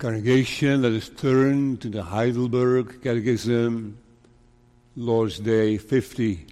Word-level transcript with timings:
Congregation, 0.00 0.80
let 0.80 0.92
us 0.92 1.10
turn 1.10 1.76
to 1.76 1.90
the 1.90 2.02
Heidelberg 2.02 3.02
Catechism, 3.02 3.98
Lord's 4.96 5.38
Day 5.38 5.76
50, 5.76 6.46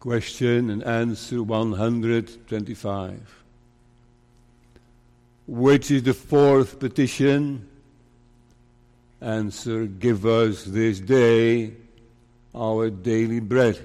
question 0.00 0.70
and 0.70 0.82
answer 0.82 1.42
125. 1.42 3.44
Which 5.46 5.90
is 5.90 6.04
the 6.04 6.14
fourth 6.14 6.80
petition? 6.80 7.68
Answer, 9.20 9.84
give 9.84 10.24
us 10.24 10.64
this 10.64 11.00
day 11.00 11.74
our 12.54 12.88
daily 12.88 13.40
bread, 13.40 13.78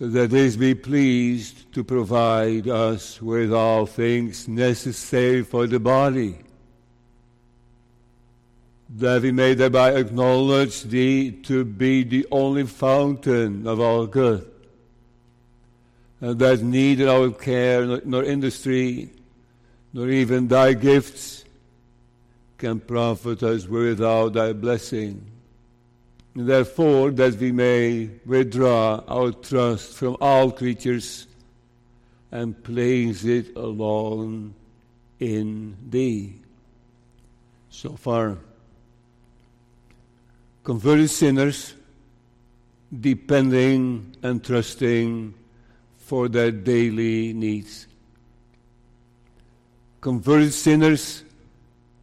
that 0.00 0.32
is 0.32 0.56
be 0.56 0.74
pleased 0.74 1.72
to 1.74 1.84
provide 1.84 2.66
us 2.66 3.22
with 3.22 3.52
all 3.52 3.86
things 3.86 4.48
necessary 4.48 5.44
for 5.44 5.68
the 5.68 5.78
body 5.78 6.36
that 8.96 9.22
we 9.22 9.30
may 9.30 9.54
thereby 9.54 9.92
acknowledge 9.92 10.82
thee 10.82 11.30
to 11.30 11.64
be 11.64 12.02
the 12.02 12.26
only 12.30 12.66
fountain 12.66 13.66
of 13.66 13.80
all 13.80 14.06
good, 14.06 14.50
and 16.20 16.38
that 16.38 16.60
neither 16.60 17.08
our 17.08 17.30
care 17.30 18.00
nor, 18.04 18.24
industry, 18.24 19.10
nor 19.92 20.08
even 20.08 20.48
thy 20.48 20.72
gifts 20.72 21.44
can 22.58 22.80
profit 22.80 23.42
us 23.42 23.66
without 23.68 24.32
thy 24.32 24.52
blessing. 24.52 25.24
Therefore, 26.34 27.10
that 27.12 27.34
we 27.36 27.52
may 27.52 28.10
withdraw 28.26 29.02
our 29.06 29.32
trust 29.32 29.94
from 29.94 30.16
all 30.20 30.50
creatures 30.50 31.26
and 32.30 32.62
place 32.62 33.24
it 33.24 33.56
alone 33.56 34.54
in 35.18 35.76
thee. 35.88 36.34
So 37.70 37.96
far 37.96 38.38
converted 40.64 41.10
sinners 41.10 41.74
depending 42.98 44.16
and 44.22 44.42
trusting 44.44 45.34
for 45.96 46.28
their 46.28 46.50
daily 46.50 47.32
needs. 47.32 47.86
Converted 50.00 50.52
sinners 50.52 51.22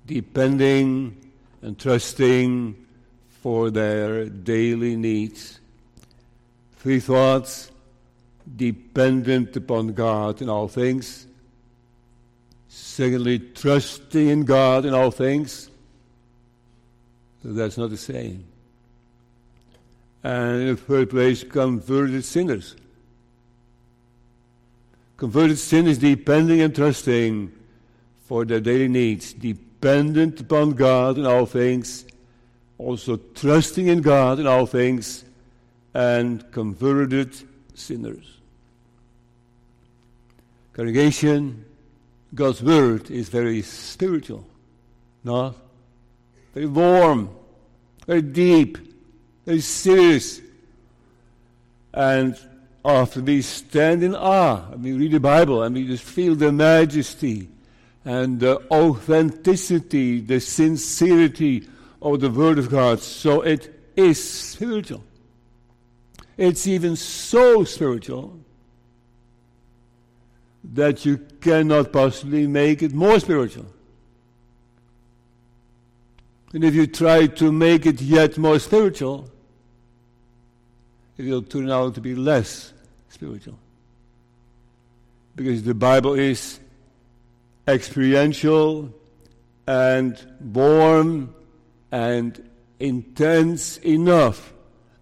depending 0.05 1.15
and 1.61 1.77
trusting 1.77 2.75
for 3.41 3.69
their 3.69 4.25
daily 4.25 4.95
needs. 4.95 5.59
Three 6.77 6.99
thoughts 6.99 7.71
dependent 8.55 9.55
upon 9.57 9.93
God 9.93 10.41
in 10.41 10.49
all 10.49 10.67
things. 10.67 11.27
Secondly, 12.69 13.39
trusting 13.39 14.29
in 14.29 14.45
God 14.45 14.85
in 14.85 14.93
all 14.93 15.11
things. 15.11 15.69
That's 17.43 17.77
not 17.77 17.89
the 17.89 17.97
same. 17.97 18.45
And 20.23 20.61
in 20.61 20.67
the 20.67 20.75
third 20.75 21.09
place, 21.09 21.43
converted 21.43 22.25
sinners. 22.25 22.75
Converted 25.15 25.57
sinners 25.57 25.97
depending 25.97 26.61
and 26.61 26.75
trusting 26.75 27.51
for 28.25 28.43
their 28.43 28.59
daily 28.59 28.87
needs, 28.87 29.33
dependent 29.33 30.41
upon 30.41 30.71
God 30.71 31.17
in 31.17 31.25
all 31.25 31.45
things, 31.45 32.05
also 32.77 33.17
trusting 33.17 33.87
in 33.87 34.01
God 34.01 34.39
in 34.39 34.47
all 34.47 34.65
things, 34.65 35.23
and 35.93 36.51
converted 36.51 37.33
sinners. 37.73 38.37
Congregation, 40.73 41.65
God's 42.35 42.61
Word 42.61 43.09
is 43.09 43.29
very 43.29 43.61
spiritual, 43.61 44.45
not 45.23 45.55
very 46.57 46.65
warm, 46.65 47.29
very 48.07 48.23
deep, 48.23 48.79
very 49.45 49.59
serious. 49.59 50.41
And 51.93 52.35
after 52.83 53.21
we 53.21 53.43
stand 53.43 54.01
in 54.01 54.15
awe, 54.15 54.71
and 54.71 54.83
we 54.83 54.93
read 54.93 55.11
the 55.11 55.19
Bible, 55.19 55.61
and 55.61 55.75
we 55.75 55.85
just 55.85 56.03
feel 56.03 56.33
the 56.33 56.51
majesty 56.51 57.49
and 58.05 58.39
the 58.39 58.59
authenticity, 58.71 60.19
the 60.19 60.39
sincerity 60.39 61.67
of 62.01 62.21
the 62.21 62.31
Word 62.31 62.57
of 62.57 62.71
God. 62.71 63.01
So 63.01 63.41
it 63.41 63.91
is 63.95 64.17
spiritual. 64.27 65.03
It's 66.37 66.65
even 66.65 66.95
so 66.95 67.65
spiritual 67.65 68.39
that 70.73 71.05
you 71.05 71.19
cannot 71.39 71.93
possibly 71.93 72.47
make 72.47 72.81
it 72.81 72.93
more 72.93 73.19
spiritual. 73.19 73.67
And 76.57 76.65
if 76.65 76.73
you 76.73 76.87
try 76.87 77.27
to 77.27 77.51
make 77.51 77.85
it 77.85 78.01
yet 78.01 78.35
more 78.39 78.57
spiritual, 78.57 79.29
it 81.15 81.25
will 81.25 81.43
turn 81.43 81.69
out 81.69 81.93
to 81.93 82.01
be 82.01 82.15
less 82.15 82.73
spiritual. 83.09 83.59
Because 85.35 85.61
the 85.61 85.75
Bible 85.75 86.15
is 86.15 86.59
experiential 87.67 88.91
and 89.67 90.17
warm 90.41 91.35
and 91.91 92.49
intense 92.79 93.77
enough. 93.77 94.51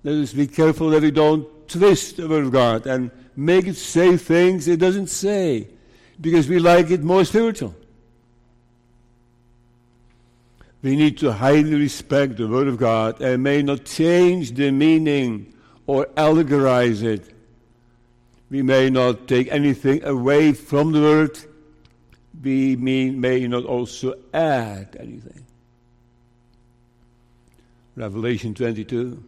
Let 0.04 0.16
us 0.16 0.34
be 0.34 0.48
careful 0.48 0.90
that 0.90 1.04
we 1.04 1.12
don't 1.12 1.48
twist 1.70 2.18
the 2.18 2.28
Word 2.28 2.48
of 2.48 2.52
God 2.52 2.86
and 2.86 3.12
make 3.34 3.66
it 3.66 3.78
say 3.78 4.18
things 4.18 4.68
it 4.68 4.82
doesn't 4.82 5.08
say 5.08 5.70
because 6.20 6.50
we 6.50 6.60
like 6.60 6.92
it 6.92 7.02
more 7.02 7.24
spiritual. 7.24 7.74
We 10.86 10.96
need 10.96 11.18
to 11.18 11.32
highly 11.32 11.74
respect 11.74 12.38
the 12.38 12.48
Word 12.48 12.68
of 12.68 12.78
God 12.78 13.20
and 13.20 13.42
may 13.42 13.64
not 13.64 13.86
change 13.86 14.52
the 14.52 14.70
meaning 14.70 15.52
or 15.88 16.06
allegorize 16.16 17.02
it. 17.02 17.34
We 18.52 18.62
may 18.62 18.92
not 18.92 19.28
take 19.28 19.52
anything 19.52 20.04
away 20.04 20.54
from 20.54 20.92
the 20.92 21.02
Word. 21.02 21.40
We 22.40 22.76
may, 22.76 23.10
may 23.10 23.48
not 23.48 23.66
also 23.66 24.14
add 24.32 24.96
anything. 25.00 25.48
Revelation 27.96 28.54
22. 28.54 29.24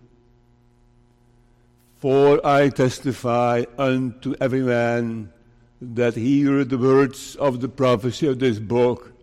For 1.97 2.45
I 2.45 2.69
testify 2.69 3.63
unto 3.79 4.35
every 4.39 4.61
man 4.61 5.33
that 5.81 6.13
heareth 6.13 6.69
the 6.69 6.77
words 6.77 7.35
of 7.37 7.61
the 7.61 7.67
prophecy 7.67 8.27
of 8.27 8.37
this 8.37 8.59
book 8.59 9.16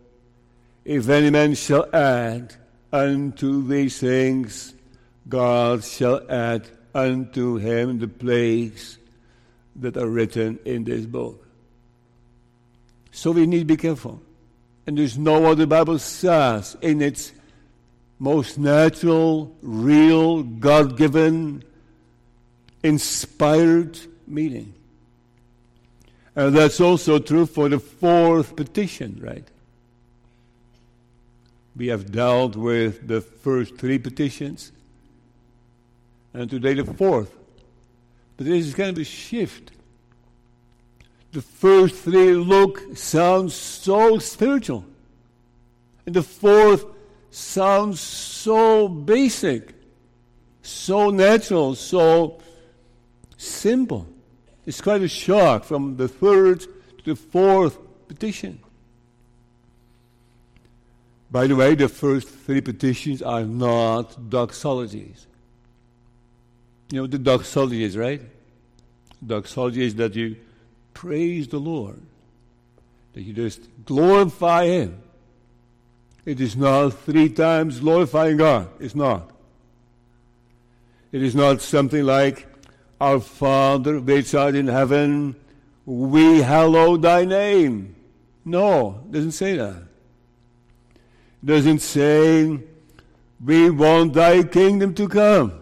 if 0.85 1.09
any 1.09 1.31
man 1.31 1.55
shall 1.55 1.87
add 1.95 2.55
unto 2.93 3.67
these 3.67 3.99
things, 3.99 4.75
God 5.29 5.83
shall 5.83 6.21
add 6.31 6.69
unto 6.95 7.57
him 7.57 7.99
the 7.99 8.09
plagues 8.09 8.99
that 9.77 9.97
are 9.97 10.07
written 10.07 10.59
in 10.65 10.85
this 10.85 11.07
book. 11.07 11.47
So 13.11 13.31
we 13.33 13.47
need 13.47 13.61
to 13.61 13.65
be 13.65 13.77
careful. 13.77 14.21
And 14.87 14.99
there's 14.99 15.17
no 15.17 15.41
what 15.41 15.59
the 15.59 15.67
Bible 15.67 15.99
says 15.99 16.77
in 16.83 17.01
its 17.01 17.33
most 18.19 18.59
natural, 18.59 19.57
real, 19.63 20.43
God 20.43 20.97
given, 20.97 21.65
inspired 22.83 23.99
meaning. 24.27 24.75
And 26.37 26.55
that's 26.55 26.81
also 26.81 27.19
true 27.19 27.47
for 27.47 27.69
the 27.69 27.79
fourth 27.79 28.57
petition, 28.57 29.21
right? 29.23 29.47
We 31.77 31.89
have 31.89 32.13
dealt 32.13 32.57
with 32.57 33.09
the 33.09 33.21
first 33.21 33.77
three 33.77 33.99
petitions, 33.99 34.73
and 36.33 36.49
today 36.49 36.75
the 36.75 36.85
fourth. 36.85 37.35
But 38.37 38.47
this 38.47 38.67
is 38.67 38.75
kind 38.75 38.91
of 38.91 38.99
a 38.99 39.05
shift. 39.05 39.73
The 41.33 41.43
first 41.43 41.97
three 41.97 42.33
look, 42.35 42.97
sound 42.97 43.51
so 43.51 44.19
spiritual. 44.19 44.85
And 46.07 46.15
the 46.15 46.23
fourth 46.23 46.85
sounds 47.31 48.01
so 48.01 48.87
basic, 48.89 49.75
so 50.63 51.11
natural, 51.11 51.75
so 51.75 52.41
simple. 53.37 54.07
It's 54.67 54.81
quite 54.81 55.03
a 55.03 55.09
shock 55.09 55.65
from 55.65 55.97
the 55.97 56.09
third 56.09 56.61
to 56.61 57.05
the 57.05 57.17
fourth 57.17 57.79
petition. 58.07 58.61
By 61.35 61.49
the 61.49 61.57
way, 61.57 61.75
the 61.75 61.89
first 61.89 62.29
three 62.29 62.61
petitions 62.61 63.21
are 63.21 63.43
not 63.43 64.31
doxologies. 64.31 65.27
You 66.93 67.01
know 67.01 67.07
the 67.09 67.19
doxology 67.19 67.83
is, 67.83 67.97
right? 67.97 68.23
Doxology 69.27 69.83
is 69.85 69.97
that 69.97 70.15
you 70.15 70.37
praise 70.93 71.49
the 71.49 71.59
Lord, 71.59 72.01
that 73.15 73.23
you 73.23 73.33
just 73.33 73.63
glorify 73.85 74.67
Him. 74.67 75.03
It 76.25 76.41
is 76.41 76.55
not 76.55 76.91
three 76.91 77.31
times 77.31 77.81
glorifying 77.81 78.37
God. 78.37 78.69
It's 78.79 78.95
not. 78.95 79.29
It 81.11 81.21
is 81.21 81.35
not 81.35 81.61
something 81.61 82.05
like, 82.05 82.47
Our 83.01 83.19
Father 83.19 83.99
which 83.99 84.37
art 84.37 84.55
in 84.55 84.69
heaven, 84.69 85.35
we 85.85 86.43
hallow 86.43 86.97
thy 86.97 87.25
name. 87.25 87.97
No, 88.45 89.01
it 89.07 89.11
doesn't 89.11 89.33
say 89.33 89.57
that. 89.57 89.94
Doesn't 91.45 91.81
say, 91.81 92.59
We 93.45 93.71
want 93.71 94.15
thy 94.15 94.43
kingdom 94.43 94.95
to 94.95 95.09
come. 95.09 95.53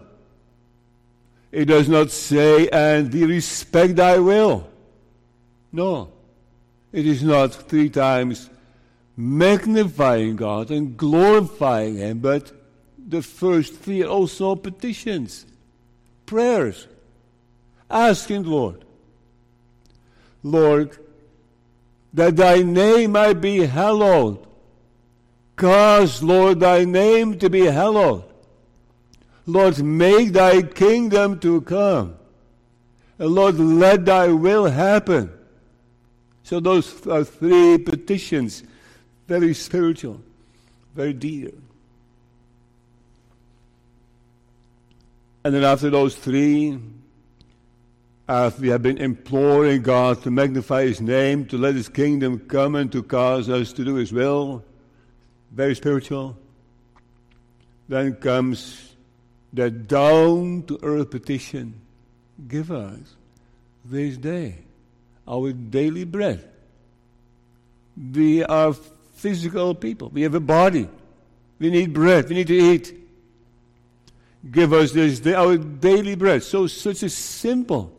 It 1.51 1.65
does 1.65 1.89
not 1.89 2.11
say, 2.11 2.69
And 2.69 3.13
we 3.13 3.25
respect 3.25 3.97
thy 3.97 4.17
will. 4.17 4.67
No. 5.71 6.11
It 6.91 7.07
is 7.07 7.23
not 7.23 7.53
three 7.53 7.89
times 7.89 8.49
magnifying 9.17 10.35
God 10.35 10.71
and 10.71 10.97
glorifying 10.97 11.97
Him, 11.97 12.19
but 12.19 12.51
the 12.97 13.21
first 13.21 13.75
three 13.75 14.03
also 14.03 14.55
petitions, 14.55 15.45
prayers, 16.25 16.87
asking 17.89 18.43
Lord, 18.43 18.85
Lord, 20.41 20.97
that 22.13 22.35
thy 22.35 22.61
name 22.61 23.11
might 23.11 23.41
be 23.41 23.65
hallowed. 23.65 24.45
Cause, 25.55 26.23
Lord, 26.23 26.59
thy 26.59 26.83
name 26.83 27.37
to 27.39 27.49
be 27.49 27.65
hallowed. 27.65 28.23
Lord, 29.45 29.83
make 29.83 30.33
thy 30.33 30.61
kingdom 30.61 31.39
to 31.39 31.61
come. 31.61 32.15
And 33.19 33.29
Lord, 33.29 33.59
let 33.59 34.05
thy 34.05 34.27
will 34.29 34.65
happen. 34.65 35.31
So 36.43 36.59
those 36.59 37.05
are 37.07 37.23
three 37.23 37.77
petitions, 37.77 38.63
very 39.27 39.53
spiritual, 39.53 40.21
very 40.95 41.13
dear. 41.13 41.51
And 45.43 45.53
then 45.53 45.63
after 45.63 45.89
those 45.89 46.15
three, 46.15 46.79
as 48.27 48.57
we 48.57 48.69
have 48.69 48.81
been 48.81 48.97
imploring 48.97 49.81
God 49.81 50.23
to 50.23 50.31
magnify 50.31 50.85
His 50.85 51.01
name, 51.01 51.45
to 51.47 51.57
let 51.57 51.75
His 51.75 51.89
kingdom 51.89 52.39
come 52.39 52.75
and 52.75 52.91
to 52.93 53.03
cause 53.03 53.49
us 53.49 53.73
to 53.73 53.83
do 53.83 53.95
His 53.95 54.13
will, 54.13 54.63
very 55.53 55.75
spiritual. 55.75 56.37
Then 57.87 58.15
comes 58.15 58.95
the 59.51 59.69
down 59.69 60.63
to 60.63 60.79
earth 60.81 61.11
petition 61.11 61.79
give 62.47 62.71
us 62.71 63.15
this 63.85 64.17
day 64.17 64.55
our 65.27 65.51
daily 65.51 66.03
bread. 66.03 66.49
We 67.95 68.43
are 68.43 68.73
physical 69.13 69.75
people, 69.75 70.09
we 70.09 70.23
have 70.23 70.35
a 70.35 70.39
body, 70.39 70.89
we 71.59 71.69
need 71.69 71.93
bread, 71.93 72.27
we 72.27 72.35
need 72.35 72.47
to 72.47 72.55
eat. 72.55 72.99
Give 74.51 74.73
us 74.73 74.91
this 74.91 75.19
day 75.19 75.35
our 75.35 75.57
daily 75.57 76.15
bread. 76.15 76.43
So, 76.43 76.67
such 76.67 77.03
a 77.03 77.09
simple 77.09 77.93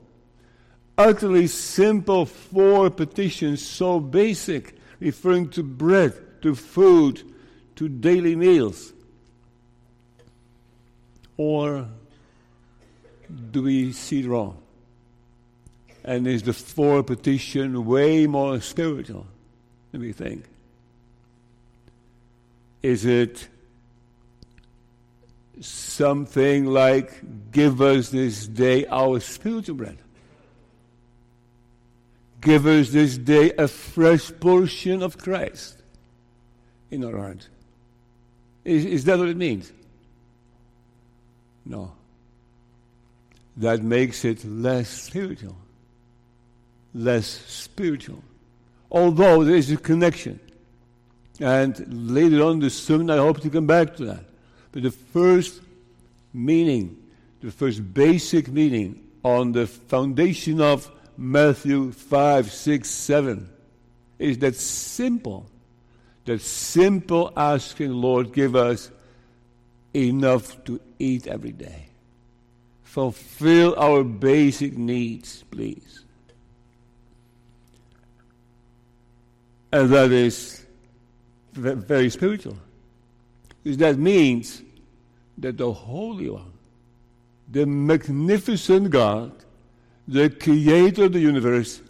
utterly 0.97 1.47
simple 1.47 2.27
four 2.27 2.91
petitions, 2.91 3.65
so 3.65 4.01
basic, 4.01 4.77
referring 5.01 5.49
to 5.51 5.63
bread, 5.63 6.13
to 6.43 6.55
food, 6.55 7.23
to 7.77 7.89
daily 7.89 8.37
meals? 8.37 8.93
Or 11.37 11.89
do 13.51 13.63
we 13.63 13.93
see 13.93 14.27
wrong? 14.27 14.61
And 16.05 16.27
is 16.27 16.43
the 16.43 16.53
four 16.53 17.03
petition 17.03 17.85
way 17.87 18.27
more 18.27 18.61
spiritual 18.61 19.27
than 19.91 20.03
we 20.03 20.13
think? 20.13 20.45
Is 22.83 23.07
it 23.07 23.49
something 25.61 26.67
like, 26.67 27.51
give 27.51 27.81
us 27.81 28.11
this 28.11 28.47
day 28.47 28.85
our 28.87 29.21
spiritual 29.21 29.77
bread? 29.77 29.99
Give 32.41 32.67
us 32.67 32.91
this 32.91 33.17
day 33.17 33.53
a 33.53 33.67
fresh 33.67 34.31
portion 34.39 35.03
of 35.03 35.17
Christ 35.17 35.83
in 36.91 37.03
our 37.05 37.17
heart. 37.17 37.49
Is, 38.65 38.85
is 38.85 39.05
that 39.05 39.19
what 39.19 39.29
it 39.29 39.37
means? 39.37 39.73
No. 41.65 41.93
That 43.57 43.83
makes 43.83 44.25
it 44.25 44.45
less 44.45 44.89
spiritual. 44.89 45.57
Less 46.95 47.27
spiritual. 47.27 48.23
Although 48.91 49.45
there 49.45 49.57
is 49.57 49.71
a 49.71 49.77
connection. 49.77 50.41
And 51.41 52.13
later 52.13 52.43
on 52.43 52.61
this 52.61 52.81
sermon, 52.81 53.11
I 53.11 53.17
hope 53.17 53.41
to 53.41 53.51
come 53.51 53.67
back 53.67 53.97
to 53.97 54.05
that. 54.07 54.25
But 54.73 54.83
the 54.83 54.91
first 54.91 55.61
meaning, 56.33 56.97
the 57.41 57.51
first 57.51 57.95
basic 57.95 58.49
meaning 58.49 59.03
on 59.23 59.53
the 59.53 59.67
foundation 59.67 60.61
of 60.61 60.91
Matthew 61.17 61.93
5, 61.93 62.53
6, 62.53 62.91
7 62.91 63.49
is 64.19 64.39
that 64.39 64.55
simple, 64.57 65.47
that 66.25 66.41
simple 66.41 67.33
asking, 67.37 67.93
Lord, 67.93 68.33
give 68.33 68.57
us 68.57 68.91
enough 69.95 70.63
to 70.65 70.81
eat 70.99 71.27
every 71.27 71.53
day. 71.53 71.89
Fulfill 72.83 73.75
our 73.77 74.05
basic 74.05 74.77
needs, 74.77 75.45
please. 75.51 76.05
And 79.73 79.91
that 79.91 80.13
is 80.13 80.65
very 81.53 82.09
spiritual. 82.11 82.57
Because 83.63 83.79
that 83.79 83.99
means 83.99 84.63
that 85.39 85.57
the 85.59 85.73
Holy 85.73 86.31
One, 86.31 86.53
the 87.51 87.67
magnificent 87.67 88.91
God, 88.91 89.33
the 90.07 90.31
creator 90.31 91.05
of 91.05 91.13
the 91.13 91.21
universe 91.21 91.81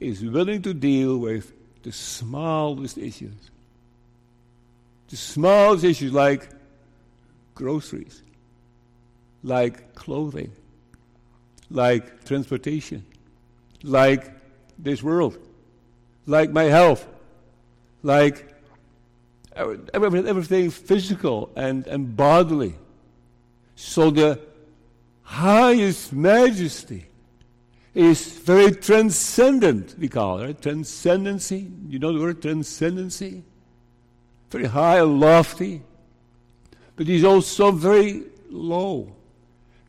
is 0.00 0.24
willing 0.24 0.62
to 0.62 0.72
deal 0.72 1.18
with 1.18 1.52
the 1.82 1.92
smallest 1.92 2.96
issues. 2.98 3.50
The 5.08 5.16
smallest 5.16 5.84
issues 5.84 6.12
like 6.12 6.48
groceries, 7.54 8.22
like 9.42 9.94
clothing, 9.94 10.52
like 11.70 12.24
transportation, 12.24 13.04
like 13.82 14.30
this 14.78 15.02
world, 15.02 15.38
like 16.26 16.50
my 16.50 16.64
health, 16.64 17.06
like 18.02 18.54
everything 19.56 20.70
physical 20.70 21.50
and, 21.56 21.86
and 21.86 22.16
bodily. 22.16 22.74
So 23.74 24.10
the 24.10 24.40
highest 25.22 26.12
majesty 26.12 27.06
is 27.94 28.38
very 28.38 28.72
transcendent, 28.72 29.96
we 29.98 30.08
call 30.08 30.40
it, 30.40 30.62
transcendency. 30.62 31.70
You 31.88 31.98
know 31.98 32.12
the 32.12 32.20
word 32.20 32.42
transcendency? 32.42 33.42
Very 34.50 34.66
high 34.66 35.00
and 35.00 35.20
lofty. 35.20 35.82
But 36.96 37.06
he's 37.06 37.24
also 37.24 37.70
very 37.70 38.24
low. 38.50 39.14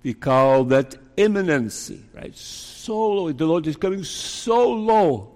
We 0.03 0.13
call 0.13 0.65
that 0.65 0.95
immanency, 1.15 2.01
right? 2.13 2.35
So 2.35 2.97
low. 2.97 3.31
The 3.31 3.45
Lord 3.45 3.67
is 3.67 3.75
coming 3.75 4.03
so 4.03 4.71
low. 4.71 5.31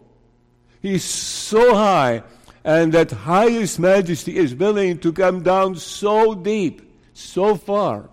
He's 0.81 1.03
so 1.03 1.73
high. 1.75 2.23
And 2.63 2.93
that 2.93 3.11
highest 3.11 3.79
majesty 3.79 4.37
is 4.37 4.55
willing 4.55 4.99
to 4.99 5.11
come 5.11 5.43
down 5.43 5.75
so 5.75 6.33
deep, 6.33 6.81
so 7.13 7.55
far, 7.55 8.09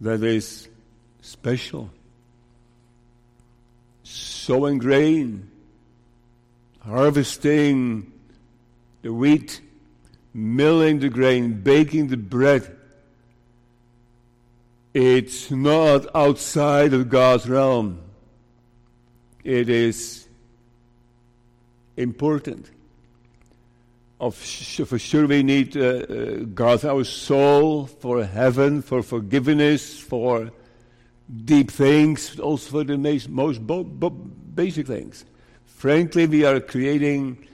that 0.00 0.22
is 0.22 0.68
special. 1.22 1.90
so 4.02 4.76
grain, 4.76 5.50
harvesting 6.86 8.12
the 9.02 9.12
wheat, 9.12 9.60
milling 10.32 11.00
the 11.00 11.08
grain, 11.08 11.60
baking 11.60 12.08
the 12.08 12.16
bread. 12.16 12.76
It's 14.94 15.50
not 15.50 16.06
outside 16.14 16.94
of 16.94 17.08
God's 17.08 17.48
realm. 17.48 18.00
It 19.44 19.68
is 19.68 20.26
important 21.96 22.70
of 24.18 24.34
for 24.34 24.98
sure 24.98 25.26
we 25.26 25.42
need 25.42 25.76
uh, 25.76 25.80
uh, 25.80 26.36
God, 26.54 26.84
our 26.84 27.04
soul, 27.04 27.86
for 27.86 28.24
heaven, 28.24 28.80
for 28.80 29.02
forgiveness, 29.02 29.98
for 29.98 30.50
deep 31.44 31.70
things, 31.70 32.38
also 32.40 32.70
for 32.70 32.84
the 32.84 32.96
most, 32.96 33.28
most 33.28 33.66
bo- 33.66 33.84
bo- 33.84 34.10
basic 34.10 34.86
things. 34.86 35.24
Frankly, 35.76 36.26
we 36.26 36.42
are 36.42 36.58
creating, 36.58 37.46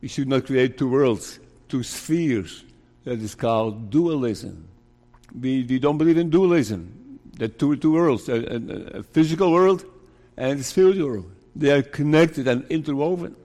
we 0.00 0.08
should 0.08 0.26
not 0.26 0.46
create 0.46 0.78
two 0.78 0.88
worlds, 0.88 1.38
two 1.68 1.82
spheres. 1.82 2.64
That 3.04 3.20
is 3.20 3.34
called 3.34 3.90
dualism. 3.90 4.66
We, 5.38 5.64
we 5.64 5.78
don't 5.78 5.98
believe 5.98 6.16
in 6.16 6.30
dualism. 6.30 7.20
The 7.34 7.48
two, 7.48 7.76
two 7.76 7.92
worlds, 7.92 8.28
a, 8.28 8.36
a, 8.36 8.98
a 8.98 9.02
physical 9.02 9.52
world 9.52 9.84
and 10.36 10.60
a 10.60 10.62
spiritual 10.62 11.08
world. 11.08 11.30
They 11.54 11.70
are 11.70 11.82
connected 11.82 12.48
and 12.48 12.64
interwoven. 12.70 13.36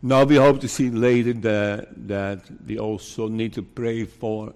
Now 0.00 0.24
we 0.24 0.36
hope 0.36 0.60
to 0.62 0.68
see 0.68 0.88
later 0.88 1.34
that, 1.34 2.08
that 2.08 2.40
we 2.66 2.78
also 2.78 3.28
need 3.28 3.52
to 3.54 3.62
pray 3.62 4.04
for 4.04 4.54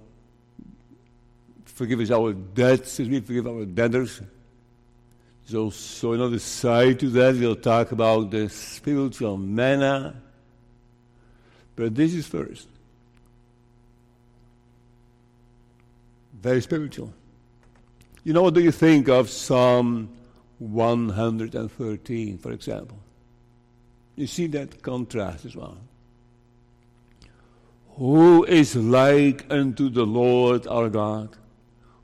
forgive 1.67 2.01
us 2.01 2.11
our 2.11 2.33
debts 2.33 3.01
as 3.01 3.09
we 3.09 3.21
forgive 3.21 3.47
our 3.47 3.65
debtors. 3.65 4.21
Also 5.55 6.13
another 6.13 6.39
side 6.39 7.01
to 7.01 7.09
that. 7.11 7.37
We'll 7.37 7.57
talk 7.57 7.93
about 7.93 8.31
the 8.31 8.49
spiritual 8.49 9.37
manna. 9.37 10.21
But 11.77 11.95
this 11.95 12.15
is 12.15 12.27
first. 12.27 12.69
Very 16.41 16.61
spiritual. 16.61 17.13
You 18.25 18.33
know, 18.33 18.43
what 18.43 18.55
do 18.55 18.61
you 18.61 18.73
think 18.73 19.09
of 19.09 19.31
Psalm 19.31 20.11
113, 20.59 22.39
for 22.39 22.53
example? 22.53 22.99
You 24.17 24.27
see 24.27 24.47
that 24.49 24.83
contrast 24.83 25.47
as 25.47 25.57
well. 25.57 25.79
Who 27.97 28.45
is 28.45 28.77
like 28.77 29.47
unto 29.51 29.89
the 29.89 30.05
Lord 30.05 30.67
our 30.67 30.89
God, 30.91 31.31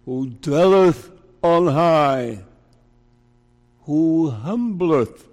who 0.05 0.29
dwelleth 0.29 1.11
on 1.43 1.67
high, 1.67 2.45
who 3.87 4.31
humbleth 4.31 5.27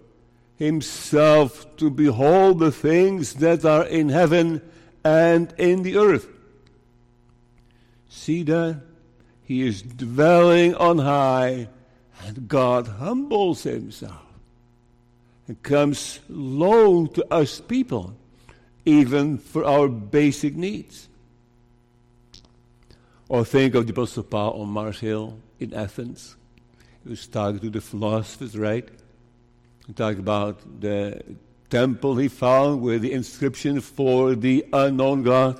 himself 0.55 1.75
to 1.77 1.89
behold 1.89 2.59
the 2.59 2.71
things 2.71 3.35
that 3.35 3.65
are 3.65 3.83
in 3.83 4.09
heaven 4.09 4.61
and 5.03 5.53
in 5.57 5.83
the 5.83 5.97
earth? 5.97 6.27
See 8.09 8.43
that? 8.43 8.81
He 9.43 9.67
is 9.67 9.81
dwelling 9.81 10.75
on 10.75 10.99
high, 10.99 11.67
and 12.23 12.47
God 12.47 12.87
humbles 12.87 13.63
himself 13.63 14.21
and 15.47 15.61
comes 15.63 16.19
low 16.29 17.07
to 17.07 17.33
us 17.33 17.59
people, 17.59 18.15
even 18.85 19.37
for 19.37 19.65
our 19.65 19.87
basic 19.89 20.55
needs. 20.55 21.09
Or 23.27 23.43
think 23.43 23.75
of 23.75 23.87
the 23.87 23.93
Apostle 23.93 24.23
Paul 24.23 24.61
on 24.61 24.69
Mars 24.69 24.99
Hill 24.99 25.37
in 25.59 25.73
Athens. 25.73 26.35
He 27.03 27.09
was 27.09 27.27
talking 27.27 27.59
to 27.59 27.69
the 27.69 27.81
philosophers, 27.81 28.57
right? 28.57 28.87
He 29.87 29.93
talked 29.93 30.19
about 30.19 30.59
the 30.79 31.21
temple 31.69 32.15
he 32.15 32.27
found 32.27 32.81
with 32.81 33.01
the 33.01 33.11
inscription 33.11 33.81
for 33.81 34.35
the 34.35 34.65
unknown 34.71 35.23
God. 35.23 35.59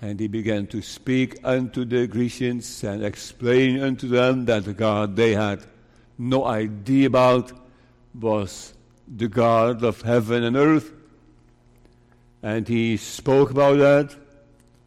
And 0.00 0.20
he 0.20 0.28
began 0.28 0.66
to 0.68 0.80
speak 0.80 1.38
unto 1.44 1.84
the 1.84 2.06
Grecians 2.06 2.84
and 2.84 3.04
explain 3.04 3.82
unto 3.82 4.08
them 4.08 4.44
that 4.46 4.64
the 4.64 4.72
God 4.72 5.16
they 5.16 5.34
had 5.34 5.64
no 6.18 6.44
idea 6.44 7.06
about 7.06 7.52
was 8.14 8.74
the 9.08 9.28
God 9.28 9.82
of 9.82 10.02
heaven 10.02 10.44
and 10.44 10.56
earth. 10.56 10.92
And 12.42 12.68
he 12.68 12.96
spoke 12.96 13.50
about 13.50 13.78
that, 13.78 14.14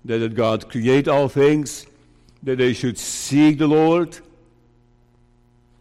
that 0.06 0.34
God 0.36 0.70
created 0.70 1.08
all 1.08 1.28
things, 1.28 1.86
that 2.44 2.58
they 2.58 2.74
should 2.74 2.98
seek 2.98 3.58
the 3.58 3.68
Lord, 3.68 4.20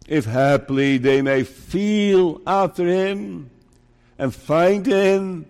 if 0.07 0.25
haply 0.25 0.97
they 0.97 1.21
may 1.21 1.43
feel 1.43 2.41
after 2.47 2.87
him 2.87 3.49
and 4.17 4.33
find 4.33 4.85
him, 4.85 5.45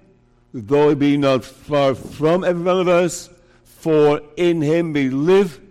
though 0.54 0.90
he 0.90 0.96
be 0.96 1.18
not 1.18 1.46
far 1.46 1.94
from 1.94 2.44
every 2.44 2.64
one 2.64 2.80
of 2.80 2.88
us 2.88 3.30
for 3.64 4.22
in 4.36 4.62
him 4.62 4.92
we 4.92 5.10
live 5.10 5.62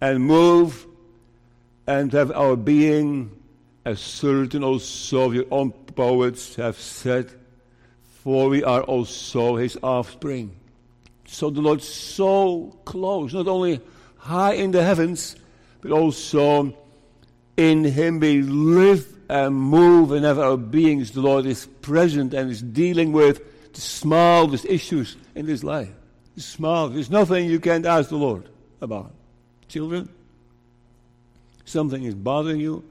and 0.00 0.24
move 0.24 0.86
and 1.86 2.12
have 2.12 2.32
our 2.32 2.56
being, 2.56 3.30
as 3.84 4.00
certain 4.00 4.64
also 4.64 5.26
of 5.26 5.34
your 5.34 5.44
own 5.50 5.70
poets 5.70 6.56
have 6.56 6.78
said, 6.78 7.30
for 8.22 8.48
we 8.48 8.64
are 8.64 8.82
also 8.82 9.56
his 9.56 9.76
offspring. 9.82 10.54
So 11.26 11.50
the 11.50 11.60
Lord 11.60 11.82
so 11.82 12.76
close, 12.84 13.34
not 13.34 13.48
only 13.48 13.80
high 14.16 14.54
in 14.54 14.70
the 14.70 14.82
heavens, 14.82 15.36
but 15.80 15.90
also 15.90 16.74
in 17.56 17.84
him 17.84 18.20
we 18.20 18.42
live 18.42 19.06
and 19.28 19.54
move 19.54 20.12
and 20.12 20.24
have 20.24 20.38
our 20.38 20.56
beings. 20.56 21.12
The 21.12 21.20
Lord 21.20 21.46
is 21.46 21.66
present 21.80 22.34
and 22.34 22.50
is 22.50 22.62
dealing 22.62 23.12
with 23.12 23.72
the 23.72 23.80
smallest 23.80 24.64
issues 24.66 25.16
in 25.34 25.46
this 25.46 25.64
life 25.64 25.90
small. 26.36 26.88
There's 26.88 27.10
nothing 27.10 27.48
you 27.48 27.60
can't 27.60 27.86
ask 27.86 28.08
the 28.08 28.16
Lord 28.16 28.48
about. 28.80 29.12
Children, 29.68 30.08
something 31.64 32.02
is 32.02 32.14
bothering 32.14 32.60
you, 32.60 32.84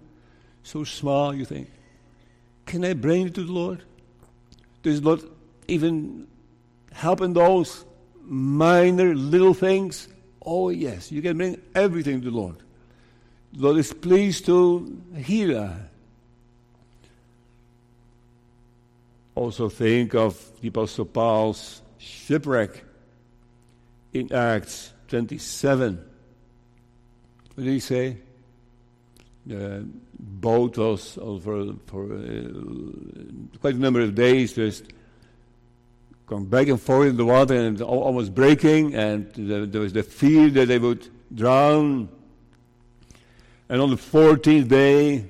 so 0.63 0.83
small 0.83 1.33
you 1.33 1.45
think, 1.45 1.69
can 2.65 2.85
I 2.85 2.93
bring 2.93 3.27
it 3.27 3.35
to 3.35 3.43
the 3.43 3.51
Lord? 3.51 3.83
Does 4.83 5.01
the 5.01 5.07
Lord 5.07 5.23
even 5.67 6.27
help 6.91 7.21
in 7.21 7.33
those 7.33 7.85
minor 8.23 9.15
little 9.15 9.53
things? 9.53 10.07
Oh, 10.43 10.69
yes, 10.69 11.11
you 11.11 11.21
can 11.21 11.37
bring 11.37 11.61
everything 11.75 12.21
to 12.21 12.31
the 12.31 12.35
Lord. 12.35 12.57
Lord 13.53 13.77
is 13.77 13.93
pleased 13.93 14.45
to 14.45 15.01
hear. 15.15 15.89
Also, 19.35 19.69
think 19.69 20.15
of 20.15 20.39
the 20.61 20.69
Apostle 20.69 21.05
Paul's 21.05 21.81
shipwreck 21.97 22.83
in 24.13 24.31
Acts 24.33 24.93
27. 25.07 25.97
What 27.55 27.63
did 27.63 27.71
he 27.71 27.79
say? 27.79 28.17
The 29.45 29.85
boat 30.19 30.77
was 30.77 31.13
for, 31.15 31.73
for 31.87 32.13
uh, 32.13 32.47
quite 33.59 33.75
a 33.75 33.79
number 33.79 34.01
of 34.01 34.15
days 34.15 34.53
just 34.53 34.85
going 36.27 36.45
back 36.45 36.67
and 36.67 36.79
forth 36.79 37.09
in 37.09 37.17
the 37.17 37.25
water 37.25 37.55
and 37.55 37.81
almost 37.81 38.33
breaking, 38.33 38.95
and 38.95 39.29
there 39.35 39.81
was 39.81 39.91
the 39.91 40.03
fear 40.03 40.49
that 40.49 40.67
they 40.69 40.79
would 40.79 41.07
drown. 41.33 42.07
And 43.71 43.79
on 43.81 43.89
the 43.89 43.95
14th 43.95 44.67
day, 44.67 45.23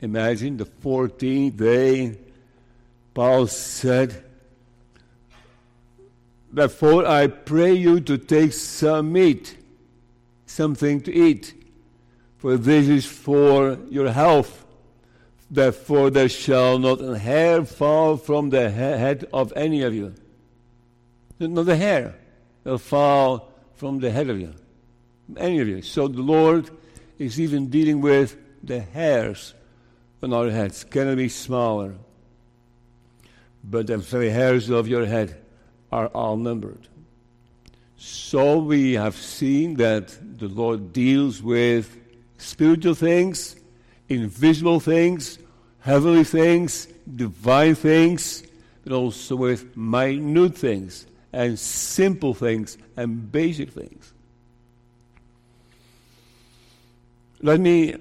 imagine 0.00 0.58
the 0.58 0.64
14th 0.64 1.56
day, 1.56 2.16
Paul 3.12 3.48
said, 3.48 4.22
Therefore, 6.52 7.04
I 7.04 7.26
pray 7.26 7.72
you 7.72 7.98
to 7.98 8.16
take 8.16 8.52
some 8.52 9.12
meat, 9.12 9.58
something 10.46 11.00
to 11.00 11.12
eat, 11.12 11.52
for 12.38 12.56
this 12.56 12.86
is 12.86 13.06
for 13.06 13.76
your 13.90 14.12
health. 14.12 14.64
Therefore, 15.50 16.10
there 16.10 16.28
shall 16.28 16.78
not 16.78 17.00
a 17.00 17.18
hair 17.18 17.64
fall 17.64 18.16
from 18.16 18.50
the 18.50 18.70
head 18.70 19.26
of 19.32 19.52
any 19.56 19.82
of 19.82 19.92
you. 19.92 20.14
Not 21.40 21.68
a 21.68 21.74
hair 21.74 22.14
will 22.62 22.78
fall 22.78 23.52
from 23.74 23.98
the 23.98 24.12
head 24.12 24.30
of 24.30 24.38
you, 24.38 24.54
any 25.36 25.58
of 25.58 25.66
you. 25.66 25.82
So 25.82 26.06
the 26.06 26.22
Lord 26.22 26.70
is 27.18 27.40
even 27.40 27.68
dealing 27.68 28.00
with 28.00 28.36
the 28.62 28.80
hairs 28.80 29.54
on 30.22 30.32
our 30.32 30.50
heads. 30.50 30.84
Can 30.84 31.14
be 31.16 31.28
smaller? 31.28 31.94
But 33.62 33.86
the 33.86 33.98
very 33.98 34.30
hairs 34.30 34.70
of 34.70 34.88
your 34.88 35.06
head 35.06 35.36
are 35.92 36.08
all 36.08 36.36
numbered. 36.36 36.88
So 37.96 38.58
we 38.58 38.94
have 38.94 39.16
seen 39.16 39.74
that 39.76 40.16
the 40.38 40.48
Lord 40.48 40.92
deals 40.92 41.42
with 41.42 41.96
spiritual 42.38 42.94
things, 42.94 43.56
invisible 44.08 44.80
things, 44.80 45.38
heavenly 45.80 46.24
things, 46.24 46.86
divine 47.14 47.74
things, 47.74 48.42
but 48.82 48.92
also 48.92 49.36
with 49.36 49.76
minute 49.76 50.56
things 50.56 51.06
and 51.32 51.58
simple 51.58 52.34
things 52.34 52.78
and 52.96 53.30
basic 53.30 53.70
things. 53.70 54.13
Let 57.42 57.60
me 57.60 57.96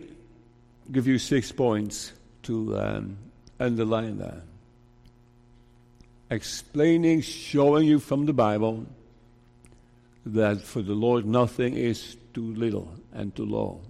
give 0.91 1.07
you 1.07 1.17
six 1.17 1.51
points 1.51 2.13
to 2.43 2.77
um, 2.77 3.17
underline 3.59 4.17
that 4.19 4.43
explaining, 6.33 7.21
showing 7.21 7.87
you 7.87 7.99
from 7.99 8.25
the 8.25 8.33
Bible 8.33 8.85
that 10.25 10.61
for 10.61 10.81
the 10.81 10.93
Lord 10.93 11.25
nothing 11.25 11.75
is 11.75 12.17
too 12.33 12.53
little 12.55 12.91
and 13.13 13.35
too 13.35 13.45
low. 13.45 13.81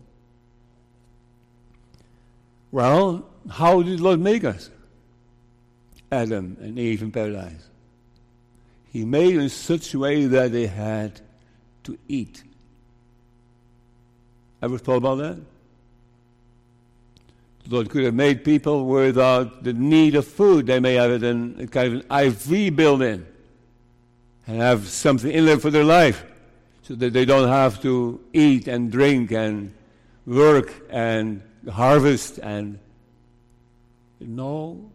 Well, 2.72 3.30
how 3.50 3.82
did 3.82 4.00
the 4.00 4.04
Lord 4.04 4.20
make 4.20 4.44
us? 4.44 4.70
Adam 6.12 6.58
and 6.60 6.78
Eve 6.78 7.02
in 7.02 7.12
paradise. 7.12 7.70
He 8.92 9.06
made 9.06 9.36
in 9.36 9.50
such 9.50 9.94
a 9.94 10.00
way 10.00 10.26
that 10.26 10.52
they 10.52 10.68
had 10.68 11.22
to 11.84 11.98
eat. 12.08 12.44
Ever 14.64 14.78
thought 14.78 14.96
about 14.96 15.16
that? 15.16 15.38
The 17.66 17.76
Lord 17.76 17.90
could 17.90 18.06
have 18.06 18.14
made 18.14 18.46
people 18.46 18.86
without 18.86 19.62
the 19.62 19.74
need 19.74 20.16
of 20.16 20.26
food. 20.26 20.68
They 20.68 20.80
may 20.80 20.94
have 20.94 21.12
it 21.12 21.22
in 21.22 21.68
kind 21.68 21.96
of 21.96 22.06
an 22.10 22.28
IV 22.28 22.74
built 22.74 23.02
in 23.02 23.28
and 24.48 24.58
have 24.62 24.88
something 24.88 25.30
in 25.30 25.46
there 25.46 25.60
for 25.60 25.70
their 25.70 25.84
life 25.84 26.24
so 26.84 26.96
that 26.96 27.12
they 27.12 27.26
don't 27.26 27.50
have 27.50 27.82
to 27.82 28.22
eat 28.32 28.70
and 28.70 28.90
drink 28.90 29.34
and 29.34 29.74
work 30.26 30.74
and 30.90 31.42
harvest 31.70 32.38
and 32.38 32.80
no. 34.22 34.92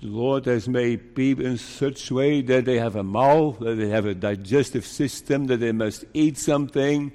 The 0.00 0.06
Lord 0.06 0.46
has 0.46 0.66
made 0.66 1.14
people 1.14 1.44
in 1.44 1.58
such 1.58 2.10
way 2.10 2.40
that 2.40 2.64
they 2.64 2.78
have 2.78 2.96
a 2.96 3.02
mouth, 3.02 3.58
that 3.58 3.74
they 3.74 3.90
have 3.90 4.06
a 4.06 4.14
digestive 4.14 4.86
system, 4.86 5.46
that 5.48 5.58
they 5.58 5.72
must 5.72 6.06
eat 6.14 6.38
something 6.38 7.12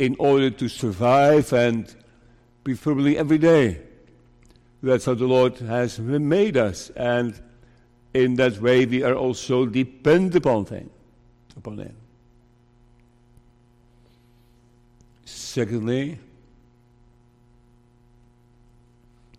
in 0.00 0.16
order 0.18 0.48
to 0.48 0.66
survive 0.66 1.52
and 1.52 1.94
preferably 2.64 3.18
every 3.18 3.36
day. 3.36 3.78
That's 4.82 5.04
how 5.04 5.12
the 5.12 5.26
Lord 5.26 5.58
has 5.58 5.98
made 5.98 6.56
us, 6.56 6.88
and 6.96 7.38
in 8.14 8.36
that 8.36 8.58
way 8.62 8.86
we 8.86 9.02
are 9.02 9.14
also 9.14 9.66
dependent 9.66 10.36
upon 10.36 10.64
Him. 10.64 10.88
Upon 11.54 11.76
Him. 11.76 11.94
Secondly, 15.26 16.18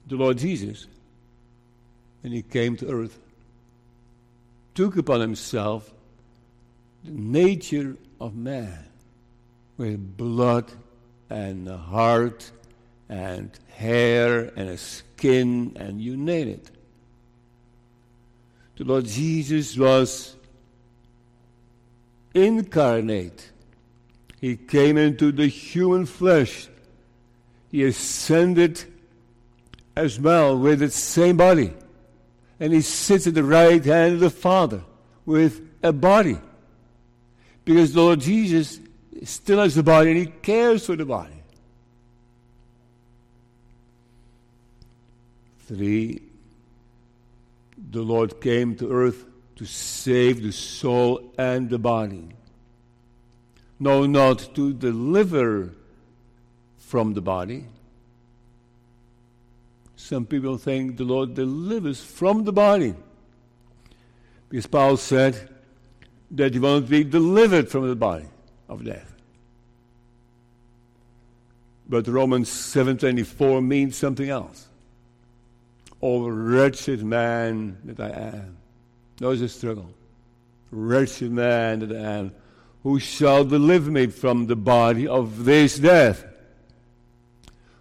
the 0.05 0.15
Lord 0.15 0.37
Jesus, 0.37 0.85
when 2.21 2.33
He 2.33 2.43
came 2.43 2.77
to 2.77 2.87
earth, 2.87 3.17
took 4.75 4.95
upon 4.95 5.21
Himself 5.21 5.91
the 7.03 7.09
nature 7.09 7.97
of 8.19 8.35
man 8.35 8.90
with 9.81 10.15
blood 10.15 10.71
and 11.27 11.67
heart 11.67 12.51
and 13.09 13.49
hair 13.69 14.51
and 14.55 14.69
a 14.69 14.77
skin 14.77 15.75
and 15.75 15.99
you 15.99 16.15
name 16.15 16.49
it. 16.49 16.69
The 18.77 18.83
Lord 18.83 19.05
Jesus 19.05 19.75
was 19.75 20.35
incarnate. 22.35 23.51
He 24.39 24.55
came 24.55 24.97
into 24.97 25.31
the 25.31 25.47
human 25.47 26.05
flesh. 26.05 26.67
He 27.71 27.83
ascended 27.83 28.83
as 29.95 30.19
well 30.19 30.59
with 30.59 30.77
the 30.77 30.91
same 30.91 31.37
body. 31.37 31.73
And 32.59 32.71
he 32.71 32.81
sits 32.81 33.25
at 33.25 33.33
the 33.33 33.43
right 33.43 33.83
hand 33.83 34.13
of 34.13 34.19
the 34.19 34.29
Father 34.29 34.83
with 35.25 35.59
a 35.81 35.91
body. 35.91 36.37
Because 37.65 37.93
the 37.93 38.01
Lord 38.01 38.19
Jesus 38.19 38.79
still 39.23 39.59
has 39.59 39.75
the 39.75 39.83
body 39.83 40.11
and 40.11 40.19
he 40.19 40.25
cares 40.25 40.85
for 40.85 40.95
the 40.95 41.05
body. 41.05 41.43
Three, 45.67 46.21
the 47.91 48.01
Lord 48.01 48.41
came 48.41 48.75
to 48.75 48.91
earth 48.91 49.25
to 49.55 49.65
save 49.65 50.41
the 50.41 50.51
soul 50.51 51.33
and 51.37 51.69
the 51.69 51.79
body. 51.79 52.29
No, 53.79 54.05
not 54.05 54.53
to 54.55 54.73
deliver 54.73 55.73
from 56.77 57.13
the 57.13 57.21
body. 57.21 57.65
Some 59.95 60.25
people 60.25 60.57
think 60.57 60.97
the 60.97 61.03
Lord 61.03 61.35
delivers 61.35 62.01
from 62.01 62.43
the 62.43 62.51
body. 62.51 62.95
Because 64.49 64.67
Paul 64.67 64.97
said 64.97 65.49
that 66.31 66.53
he 66.53 66.59
won't 66.59 66.89
be 66.89 67.03
delivered 67.03 67.69
from 67.69 67.87
the 67.87 67.95
body 67.95 68.25
of 68.71 68.85
death. 68.85 69.13
But 71.87 72.07
Romans 72.07 72.49
7:24 72.49 73.61
means 73.61 73.97
something 73.97 74.29
else. 74.29 74.67
Oh 76.01 76.27
wretched 76.27 77.03
man 77.03 77.77
that 77.83 77.99
I 77.99 78.09
am. 78.37 78.57
There's 79.17 79.41
a 79.41 79.49
struggle. 79.49 79.93
Wretched 80.71 81.31
man 81.31 81.79
that 81.79 81.91
I 81.91 81.99
am. 82.19 82.31
Who 82.83 82.97
shall 82.99 83.43
deliver 83.43 83.91
me 83.91 84.07
from 84.07 84.47
the 84.47 84.55
body 84.55 85.05
of 85.05 85.43
this 85.43 85.77
death? 85.77 86.25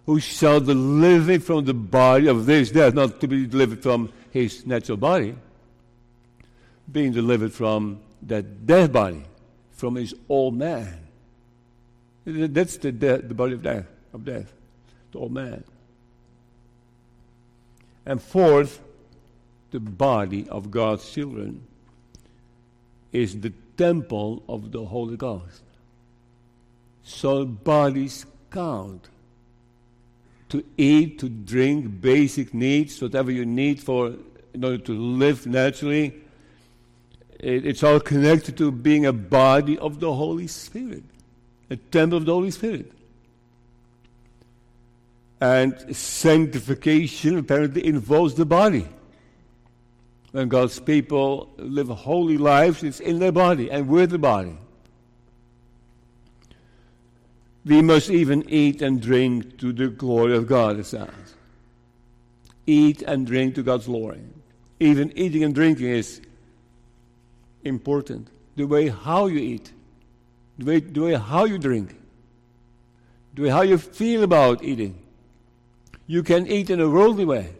Who 0.05 0.19
shall 0.19 0.59
deliver 0.59 1.31
me 1.31 1.37
from 1.37 1.63
the 1.65 1.73
body 1.73 2.27
of 2.27 2.45
this 2.45 2.69
death? 2.69 2.93
Not 2.93 3.21
to 3.21 3.27
be 3.27 3.47
delivered 3.47 3.81
from 3.81 4.09
his 4.29 4.65
natural 4.67 4.97
body, 4.97 5.35
being 6.91 7.13
delivered 7.13 7.53
from 7.53 8.01
that 8.23 8.65
death 8.67 8.91
body, 8.91 9.23
from 9.81 9.95
his 9.95 10.13
old 10.29 10.53
man. 10.53 10.95
That's 12.23 12.77
the, 12.77 12.91
the 12.91 13.33
body 13.33 13.53
of 13.53 13.63
death 13.63 13.87
of 14.13 14.23
death, 14.23 14.53
the 15.11 15.17
old 15.17 15.31
man. 15.31 15.63
And 18.05 18.21
fourth, 18.21 18.79
the 19.71 19.79
body 19.79 20.47
of 20.49 20.69
God's 20.69 21.11
children 21.11 21.65
is 23.11 23.39
the 23.39 23.53
temple 23.75 24.43
of 24.47 24.71
the 24.71 24.85
Holy 24.85 25.17
Ghost. 25.17 25.63
So 27.03 27.43
bodies 27.43 28.27
count. 28.51 29.07
To 30.49 30.63
eat, 30.77 31.17
to 31.19 31.29
drink, 31.29 32.01
basic 32.01 32.53
needs, 32.53 33.01
whatever 33.01 33.31
you 33.31 33.47
need 33.47 33.81
for 33.81 34.13
in 34.53 34.63
order 34.63 34.77
to 34.77 34.93
live 34.93 35.47
naturally, 35.47 36.21
it, 37.41 37.65
it's 37.65 37.83
all 37.83 37.99
connected 37.99 38.57
to 38.57 38.71
being 38.71 39.05
a 39.05 39.13
body 39.13 39.77
of 39.77 39.99
the 39.99 40.13
Holy 40.13 40.47
Spirit, 40.47 41.03
a 41.69 41.75
temple 41.75 42.19
of 42.19 42.25
the 42.25 42.33
Holy 42.33 42.51
Spirit. 42.51 42.91
And 45.41 45.95
sanctification 45.95 47.39
apparently 47.39 47.85
involves 47.85 48.35
the 48.35 48.45
body. 48.45 48.87
When 50.31 50.49
God's 50.49 50.79
people 50.79 51.51
live 51.57 51.87
holy 51.89 52.37
lives, 52.37 52.83
it's 52.83 52.99
in 52.99 53.17
their 53.17 53.31
body 53.31 53.71
and 53.71 53.87
with 53.87 54.11
the 54.11 54.19
body. 54.19 54.55
We 57.65 57.81
must 57.81 58.09
even 58.09 58.47
eat 58.49 58.81
and 58.81 59.01
drink 59.01 59.57
to 59.59 59.73
the 59.73 59.87
glory 59.87 60.37
of 60.37 60.47
God, 60.47 60.79
it 60.79 60.85
says. 60.85 61.09
Eat 62.67 63.01
and 63.01 63.25
drink 63.25 63.55
to 63.55 63.63
God's 63.63 63.87
glory. 63.87 64.21
Even 64.79 65.11
eating 65.17 65.43
and 65.43 65.53
drinking 65.53 65.87
is 65.87 66.21
important. 67.63 68.29
The 68.55 68.65
way 68.65 68.89
how 68.89 69.27
you 69.27 69.39
eat, 69.39 69.71
the 70.57 70.65
way, 70.65 70.79
the 70.79 71.01
way 71.01 71.13
how 71.15 71.45
you 71.45 71.57
drink, 71.57 71.95
the 73.33 73.43
way 73.43 73.49
how 73.49 73.61
you 73.61 73.77
feel 73.77 74.23
about 74.23 74.63
eating. 74.63 74.97
You 76.07 76.23
can 76.23 76.47
eat 76.47 76.69
in 76.69 76.79
a 76.79 76.89
worldly 76.89 77.25
way. 77.25 77.55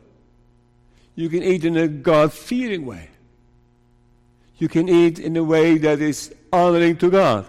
You 1.16 1.30
can 1.30 1.44
eat 1.44 1.64
in 1.64 1.78
a 1.78 1.88
God 1.88 2.34
fearing 2.34 2.86
way. 2.86 3.10
You 4.58 4.68
can 4.68 4.90
eat 4.90 5.20
in 5.20 5.36
a 5.38 5.44
way 5.44 5.78
that 5.78 6.02
is 6.02 6.34
honoring 6.52 6.98
to 6.98 7.10
God. 7.10 7.46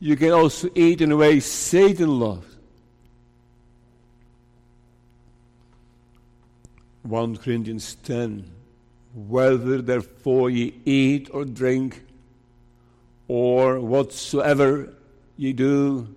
You 0.00 0.16
can 0.16 0.30
also 0.30 0.68
eat 0.74 1.00
in 1.00 1.12
a 1.12 1.16
way 1.16 1.40
Satan 1.40 2.20
loves. 2.20 2.46
1 7.02 7.36
Corinthians 7.38 7.94
10 8.04 8.57
Whether 9.26 9.82
therefore 9.82 10.48
ye 10.48 10.80
eat 10.84 11.28
or 11.32 11.44
drink, 11.44 12.04
or 13.26 13.80
whatsoever 13.80 14.94
ye 15.36 15.52
do, 15.52 16.08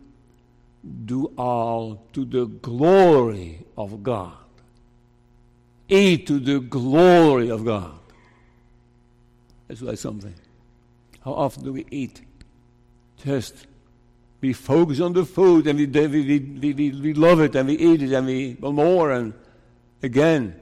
do 1.05 1.25
all 1.37 2.05
to 2.13 2.25
the 2.25 2.45
glory 2.45 3.65
of 3.75 4.03
God. 4.03 4.33
Eat 5.89 6.27
to 6.27 6.39
the 6.39 6.59
glory 6.59 7.49
of 7.49 7.65
God. 7.65 7.97
That's 9.67 9.81
like 9.81 9.97
something. 9.97 10.35
How 11.25 11.33
often 11.33 11.63
do 11.63 11.73
we 11.73 11.85
eat? 11.91 12.21
Just 13.23 13.67
we 14.41 14.53
focus 14.53 14.99
on 14.99 15.13
the 15.13 15.25
food 15.25 15.67
and 15.67 15.77
we, 15.77 15.85
we, 15.85 16.39
we, 16.39 16.73
we, 16.73 16.91
we 16.91 17.13
love 17.13 17.41
it 17.41 17.55
and 17.55 17.67
we 17.67 17.77
eat 17.77 18.01
it 18.01 18.11
and 18.11 18.25
we 18.25 18.57
want 18.59 18.75
more 18.75 19.11
and 19.11 19.33
again. 20.01 20.59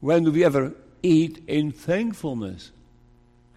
When 0.00 0.24
do 0.24 0.30
we 0.30 0.44
ever 0.44 0.72
eat 1.02 1.42
in 1.46 1.72
thankfulness 1.72 2.72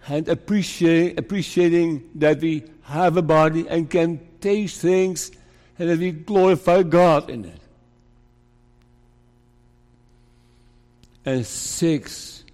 and 0.08 0.28
appreciate, 0.28 1.18
appreciating 1.18 2.10
that 2.16 2.40
we 2.40 2.64
have 2.82 3.16
a 3.16 3.22
body 3.22 3.68
and 3.68 3.88
can 3.90 4.20
taste 4.40 4.80
things 4.80 5.30
and 5.78 5.88
that 5.88 5.98
we 5.98 6.12
glorify 6.12 6.82
God 6.82 7.30
in 7.30 7.44
it? 7.44 7.60
And 11.24 11.44
six, 11.44 12.44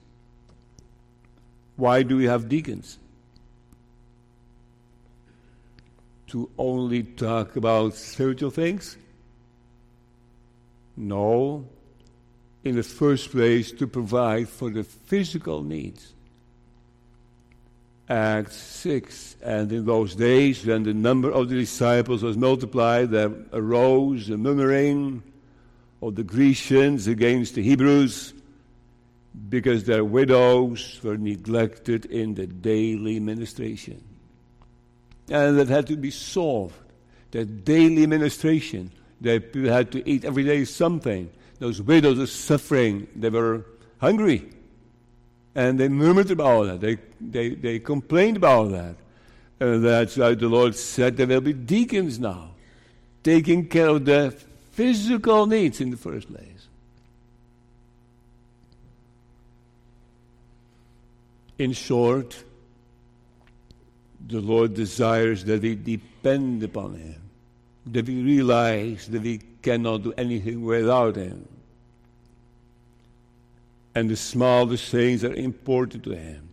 why 1.77 2.03
do 2.03 2.17
we 2.17 2.25
have 2.25 2.49
deacons? 2.49 2.99
To 6.29 6.51
only 6.59 7.05
talk 7.05 7.55
about 7.57 7.95
spiritual 7.95 8.51
things? 8.51 8.97
No. 10.97 11.65
In 12.67 12.75
the 12.75 12.83
first 12.83 13.31
place, 13.31 13.71
to 13.71 13.87
provide 13.87 14.49
for 14.49 14.71
the 14.71 14.83
physical 14.83 15.63
needs. 15.63 16.15
Acts 18.09 18.57
6. 18.57 19.37
And 19.41 19.71
in 19.71 19.87
those 19.87 20.17
days, 20.17 20.67
when 20.67 20.83
the 20.83 20.93
number 20.93 21.31
of 21.31 21.49
the 21.49 21.55
disciples 21.55 22.25
was 22.25 22.37
multiplied, 22.37 23.13
there 23.13 23.31
arose 23.53 24.29
a 24.31 24.37
murmuring 24.37 25.23
of 26.03 26.17
the 26.17 26.25
Grecians 26.25 27.07
against 27.07 27.55
the 27.55 27.63
Hebrews 27.63 28.35
because 29.49 29.85
their 29.85 30.05
widows 30.05 30.99
were 31.05 31.17
neglected 31.17 32.07
in 32.07 32.35
the 32.35 32.49
daily 32.49 33.21
ministration. 33.21 34.03
And 35.31 35.57
that 35.57 35.69
had 35.69 35.87
to 35.87 35.97
be 35.97 36.11
solved. 36.11 36.75
That 37.31 37.65
daily 37.65 38.09
ministration, 38.09 38.91
they 39.21 39.39
had 39.67 39.93
to 39.93 40.11
eat 40.11 40.25
every 40.25 40.43
day 40.43 40.65
something. 40.65 41.31
Those 41.59 41.81
widows 41.81 42.19
were 42.19 42.27
suffering, 42.27 43.09
they 43.17 43.31
were 43.31 43.65
hungry. 43.99 44.51
And 45.55 45.81
they 45.81 45.89
murmured 45.89 46.31
about 46.31 46.65
that, 46.65 46.81
they, 46.81 46.99
they, 47.21 47.55
they 47.55 47.79
complained 47.79 48.37
about 48.37 48.71
that. 48.73 48.97
And 49.59 49.83
that's 49.83 50.17
why 50.17 50.35
the 50.35 50.49
Lord 50.49 50.77
said 50.77 51.17
there 51.17 51.27
will 51.27 51.41
be 51.41 51.55
deacons 51.55 52.19
now, 52.19 52.51
taking 53.23 53.67
care 53.69 53.89
of 53.89 54.05
the 54.05 54.35
physical 54.73 55.47
needs 55.47 55.81
in 55.81 55.91
the 55.91 55.97
first 55.97 56.29
place. 56.29 56.69
In 61.59 61.73
short, 61.73 62.45
the 64.27 64.41
Lord 64.41 64.75
desires 64.75 65.45
that 65.45 65.63
we 65.63 65.75
depend 65.75 66.63
upon 66.63 66.97
Him, 66.97 67.26
that 67.87 68.07
we 68.07 68.23
realize 68.23 69.07
that 69.09 69.23
we 69.23 69.41
cannot 69.63 70.03
do 70.03 70.13
anything 70.17 70.65
without 70.65 71.17
Him. 71.17 71.49
And 73.95 74.11
the 74.11 74.17
smallest 74.17 74.91
things 74.91 75.25
are 75.25 75.35
important 75.35 76.05
to 76.05 76.11
Him. 76.11 76.49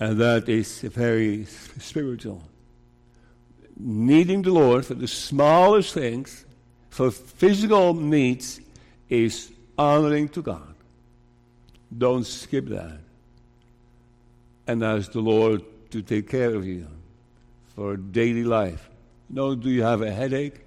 And 0.00 0.18
that 0.20 0.48
is 0.48 0.80
very 0.80 1.44
spiritual. 1.44 2.42
Needing 3.76 4.42
the 4.42 4.50
Lord 4.50 4.84
for 4.84 4.94
the 4.94 5.08
smallest 5.08 5.94
things, 5.94 6.44
for 6.90 7.10
physical 7.10 7.94
needs, 7.94 8.60
is 9.08 9.50
honoring 9.76 10.28
to 10.30 10.42
God. 10.42 10.74
Don't 11.96 12.24
skip 12.24 12.66
that. 12.66 12.98
And 14.66 14.84
ask 14.84 15.12
the 15.12 15.20
Lord 15.20 15.62
to 15.90 16.02
take 16.02 16.28
care 16.28 16.54
of 16.54 16.66
you 16.66 16.86
for 17.74 17.96
daily 17.96 18.44
life. 18.44 18.90
No, 19.30 19.54
do 19.54 19.70
you 19.70 19.82
have 19.82 20.02
a 20.02 20.10
headache? 20.10 20.60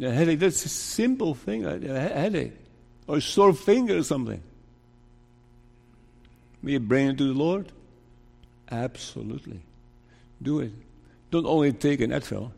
A 0.00 0.10
headache, 0.10 0.38
that's 0.38 0.64
a 0.64 0.68
simple 0.68 1.34
thing, 1.34 1.64
a 1.64 1.78
headache. 1.78 2.52
Or 3.06 3.16
a 3.16 3.20
sore 3.20 3.52
finger 3.52 3.98
or 3.98 4.02
something. 4.02 4.42
Will 6.62 6.70
you 6.70 6.80
bring 6.80 7.08
it 7.08 7.18
to 7.18 7.24
the 7.32 7.38
Lord? 7.38 7.72
Absolutely. 8.70 9.60
Do 10.42 10.60
it. 10.60 10.72
Don't 11.30 11.46
only 11.46 11.72
take 11.72 12.00
an 12.00 12.10
Advil. 12.10 12.50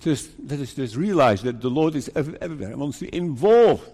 Just, 0.00 0.30
let 0.46 0.60
us 0.60 0.74
just 0.74 0.96
realize 0.96 1.42
that 1.42 1.60
the 1.60 1.70
Lord 1.70 1.94
is 1.94 2.10
everywhere. 2.14 2.70
He 2.70 2.74
wants 2.74 2.98
to 2.98 3.06
be 3.06 3.16
involved. 3.16 3.84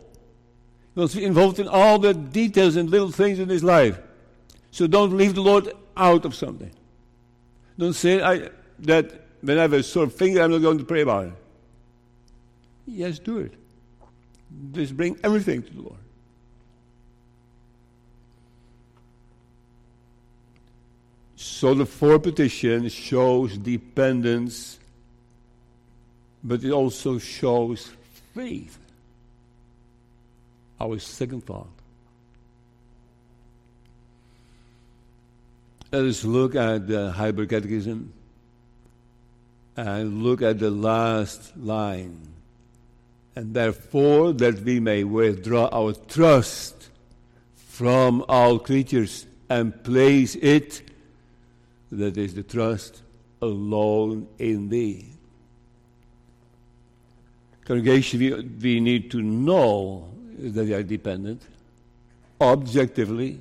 He 0.94 1.00
wants 1.00 1.14
to 1.14 1.20
be 1.20 1.24
involved 1.24 1.58
in 1.58 1.68
all 1.68 1.98
the 1.98 2.14
details 2.14 2.76
and 2.76 2.90
little 2.90 3.10
things 3.10 3.38
in 3.38 3.48
his 3.48 3.62
life. 3.62 3.98
So 4.70 4.86
don't 4.86 5.16
leave 5.16 5.34
the 5.34 5.40
Lord 5.40 5.72
out 5.96 6.24
of 6.24 6.34
something. 6.34 6.70
Don't 7.78 7.92
say 7.92 8.22
I, 8.22 8.50
that 8.82 9.12
when 9.40 9.58
I 9.58 9.62
have 9.62 9.72
a 9.72 9.82
sore 9.82 10.08
finger, 10.08 10.42
I'm 10.42 10.50
not 10.50 10.62
going 10.62 10.78
to 10.78 10.84
pray 10.84 11.02
about 11.02 11.26
it. 11.26 11.32
Yes, 12.86 13.18
do 13.18 13.38
it. 13.38 13.54
Just 14.72 14.96
bring 14.96 15.18
everything 15.22 15.62
to 15.62 15.72
the 15.72 15.82
Lord. 15.82 15.96
So 21.36 21.74
the 21.74 21.86
four 21.86 22.18
petitions 22.18 22.92
shows 22.92 23.56
dependence, 23.56 24.78
but 26.42 26.64
it 26.64 26.70
also 26.70 27.18
shows 27.18 27.90
faith. 28.34 28.78
Our 30.80 30.98
second 30.98 31.44
thought. 31.44 31.68
Let 35.92 36.04
us 36.04 36.24
look 36.24 36.54
at 36.54 36.86
the 36.86 37.10
Heidelberg 37.12 37.50
Catechism 37.50 38.12
and 39.80 40.22
look 40.22 40.42
at 40.42 40.58
the 40.58 40.70
last 40.70 41.56
line. 41.56 42.20
And 43.34 43.54
therefore, 43.54 44.34
that 44.34 44.60
we 44.60 44.78
may 44.78 45.04
withdraw 45.04 45.68
our 45.72 45.94
trust 45.94 46.90
from 47.54 48.22
all 48.28 48.58
creatures 48.58 49.26
and 49.48 49.82
place 49.82 50.34
it 50.34 50.82
that 51.90 52.18
is 52.18 52.34
the 52.34 52.42
trust 52.42 53.02
alone 53.40 54.28
in 54.38 54.68
thee. 54.68 55.06
Congregation, 57.64 58.20
we, 58.20 58.34
we 58.34 58.80
need 58.80 59.10
to 59.12 59.22
know 59.22 60.10
that 60.38 60.66
we 60.66 60.74
are 60.74 60.82
dependent 60.82 61.42
objectively. 62.38 63.40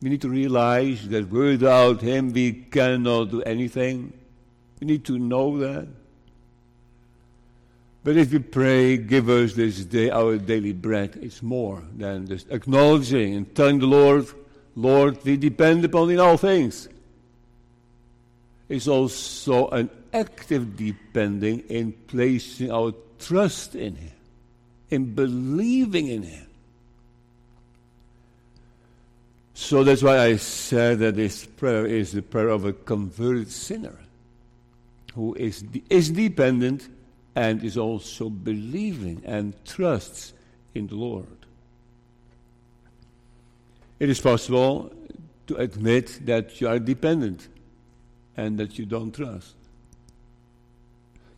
We 0.00 0.08
need 0.08 0.22
to 0.22 0.30
realize 0.30 1.06
that 1.08 1.28
without 1.28 2.00
Him 2.00 2.32
we 2.32 2.52
cannot 2.52 3.30
do 3.30 3.42
anything. 3.42 4.14
We 4.80 4.86
need 4.86 5.04
to 5.04 5.18
know 5.18 5.58
that. 5.58 5.86
But 8.02 8.16
if 8.16 8.32
we 8.32 8.38
pray, 8.38 8.96
give 8.96 9.28
us 9.28 9.52
this 9.52 9.84
day 9.84 10.08
our 10.08 10.38
daily 10.38 10.72
bread, 10.72 11.18
it's 11.20 11.42
more 11.42 11.82
than 11.96 12.26
just 12.26 12.50
acknowledging 12.50 13.34
and 13.34 13.54
telling 13.54 13.78
the 13.78 13.86
Lord, 13.86 14.26
Lord, 14.74 15.22
we 15.22 15.36
depend 15.36 15.84
upon 15.84 16.08
you 16.08 16.14
in 16.14 16.20
all 16.20 16.38
things 16.38 16.88
It's 18.70 18.88
also 18.88 19.68
an 19.68 19.90
active 20.14 20.76
depending 20.76 21.60
in 21.68 21.92
placing 22.06 22.70
our 22.70 22.94
trust 23.18 23.74
in 23.74 23.96
Him, 23.96 24.12
in 24.88 25.14
believing 25.14 26.06
in 26.06 26.22
Him. 26.22 26.46
So 29.52 29.84
that's 29.84 30.02
why 30.02 30.20
I 30.20 30.36
said 30.36 31.00
that 31.00 31.16
this 31.16 31.44
prayer 31.44 31.84
is 31.84 32.12
the 32.12 32.22
prayer 32.22 32.48
of 32.48 32.64
a 32.64 32.72
converted 32.72 33.50
sinner 33.50 33.98
who 35.14 35.34
is, 35.34 35.64
is 35.88 36.10
dependent 36.10 36.88
and 37.34 37.62
is 37.64 37.76
also 37.76 38.28
believing 38.28 39.22
and 39.24 39.54
trusts 39.64 40.32
in 40.74 40.86
the 40.86 40.94
Lord. 40.94 41.26
It 43.98 44.08
is 44.08 44.20
possible 44.20 44.92
to 45.46 45.56
admit 45.56 46.24
that 46.26 46.60
you 46.60 46.68
are 46.68 46.78
dependent 46.78 47.48
and 48.36 48.58
that 48.58 48.78
you 48.78 48.86
don't 48.86 49.14
trust. 49.14 49.54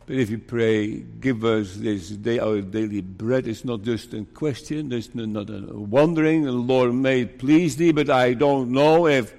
But 0.05 0.17
if 0.17 0.29
you 0.29 0.37
pray, 0.37 0.97
give 0.97 1.45
us 1.45 1.75
this 1.75 2.09
day 2.09 2.39
our 2.39 2.61
daily 2.61 3.01
bread, 3.01 3.47
it's 3.47 3.63
not 3.63 3.83
just 3.83 4.13
a 4.13 4.23
question, 4.23 4.89
there's 4.89 5.13
not 5.15 5.49
a 5.49 5.61
wondering, 5.73 6.43
the 6.43 6.51
Lord 6.51 6.93
may 6.93 7.25
please 7.25 7.77
thee, 7.77 7.91
but 7.91 8.09
I 8.09 8.33
don't 8.33 8.71
know 8.71 9.07
if 9.07 9.33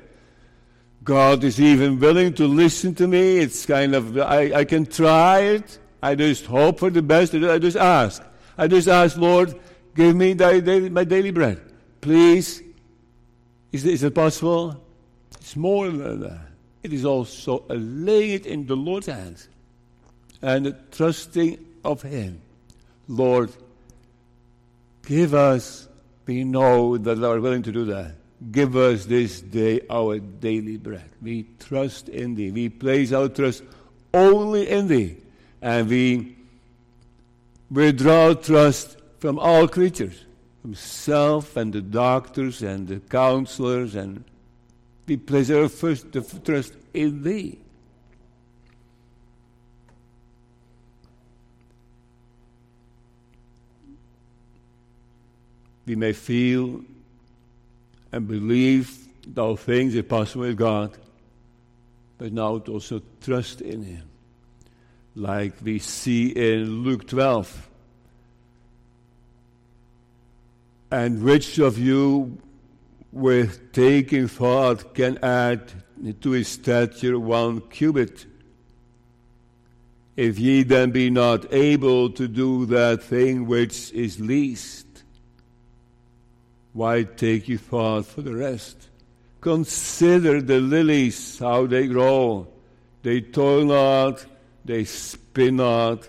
God 1.04 1.44
is 1.44 1.60
even 1.60 2.00
willing 2.00 2.32
to 2.34 2.46
listen 2.46 2.94
to 2.96 3.06
me. 3.06 3.38
It's 3.38 3.66
kind 3.66 3.94
of, 3.94 4.18
I, 4.18 4.52
I 4.54 4.64
can 4.64 4.86
try 4.86 5.40
it. 5.40 5.78
I 6.02 6.14
just 6.14 6.46
hope 6.46 6.80
for 6.80 6.90
the 6.90 7.02
best. 7.02 7.34
I 7.34 7.58
just 7.58 7.76
ask. 7.76 8.22
I 8.56 8.66
just 8.66 8.88
ask, 8.88 9.16
Lord, 9.16 9.54
give 9.94 10.16
me 10.16 10.34
daily, 10.34 10.88
my 10.88 11.04
daily 11.04 11.30
bread. 11.30 11.60
Please. 12.00 12.62
Is, 13.70 13.84
is 13.84 14.02
it 14.02 14.14
possible? 14.14 14.82
It's 15.40 15.56
more 15.56 15.90
than 15.90 16.20
that 16.20 16.54
it 16.84 16.92
is 16.92 17.04
also 17.04 17.64
laying 17.68 18.30
it 18.32 18.46
in 18.46 18.66
the 18.66 18.76
Lord's 18.76 19.06
hands 19.06 19.48
and 20.42 20.76
trusting 20.92 21.58
of 21.82 22.02
Him. 22.02 22.42
Lord, 23.08 23.50
give 25.06 25.32
us, 25.32 25.88
we 26.26 26.44
know 26.44 26.98
that 26.98 27.18
we 27.18 27.24
are 27.24 27.40
willing 27.40 27.62
to 27.62 27.72
do 27.72 27.86
that. 27.86 28.14
Give 28.50 28.76
us 28.76 29.07
this 29.07 29.40
day 29.40 29.80
our 29.88 30.18
daily 30.18 30.76
bread. 30.76 31.09
We 31.22 31.46
trust 31.59 32.09
in 32.09 32.35
Thee. 32.35 32.50
We 32.50 32.68
place 32.68 33.12
our 33.12 33.28
trust 33.28 33.62
only 34.12 34.68
in 34.68 34.88
Thee. 34.88 35.16
And 35.62 35.88
we 35.88 36.37
withdraw 37.70 38.35
trust 38.35 38.98
from 39.18 39.38
all 39.38 39.66
creatures, 39.66 40.24
from 40.61 40.74
self 40.74 41.57
and 41.57 41.72
the 41.72 41.80
doctors 41.80 42.62
and 42.62 42.87
the 42.87 43.00
counselors 43.00 43.94
and 43.94 44.24
we 45.07 45.16
place 45.16 45.50
our 45.50 45.68
first 45.68 46.07
trust 46.44 46.74
in 46.94 47.22
Thee. 47.22 47.59
We 55.87 55.96
may 55.96 56.14
feel 56.14 56.83
and 58.14 58.29
believe 58.29 59.09
that 59.27 59.42
all 59.42 59.57
things 59.57 59.96
are 59.96 60.05
possible 60.05 60.42
with 60.42 60.57
God, 60.57 60.96
but 62.16 62.33
now 62.33 62.59
to 62.59 62.74
also 62.74 63.03
trust 63.20 63.61
in 63.61 63.83
Him. 63.83 64.09
Like 65.16 65.55
we 65.61 65.81
see 65.81 66.29
in 66.29 66.85
Luke 66.85 67.09
12. 67.09 67.70
And 70.92 71.24
which 71.24 71.59
of 71.59 71.77
you 71.77 72.38
with 73.11 73.72
taking 73.72 74.29
thought 74.29 74.94
can 74.94 75.18
add 75.18 75.72
to 76.20 76.31
his 76.31 76.46
stature 76.46 77.18
one 77.18 77.62
cubit. 77.62 78.27
If 80.16 80.38
ye 80.38 80.62
then 80.62 80.92
be 80.92 81.11
not 81.11 81.53
able 81.53 82.11
to 82.11 82.29
do 82.29 82.66
that 82.66 83.03
thing 83.03 83.46
which 83.46 83.90
is 83.92 84.20
least, 84.20 84.93
why 86.74 87.04
take 87.04 87.48
you 87.48 87.56
thought 87.56 88.04
for 88.04 88.20
the 88.20 88.34
rest? 88.34 88.88
Consider 89.40 90.42
the 90.42 90.58
lilies, 90.60 91.38
how 91.38 91.66
they 91.66 91.87
grow. 91.87 92.48
They 93.02 93.20
toil 93.20 93.64
not, 93.64 94.26
they 94.64 94.84
spin 94.84 95.56
not, 95.56 96.08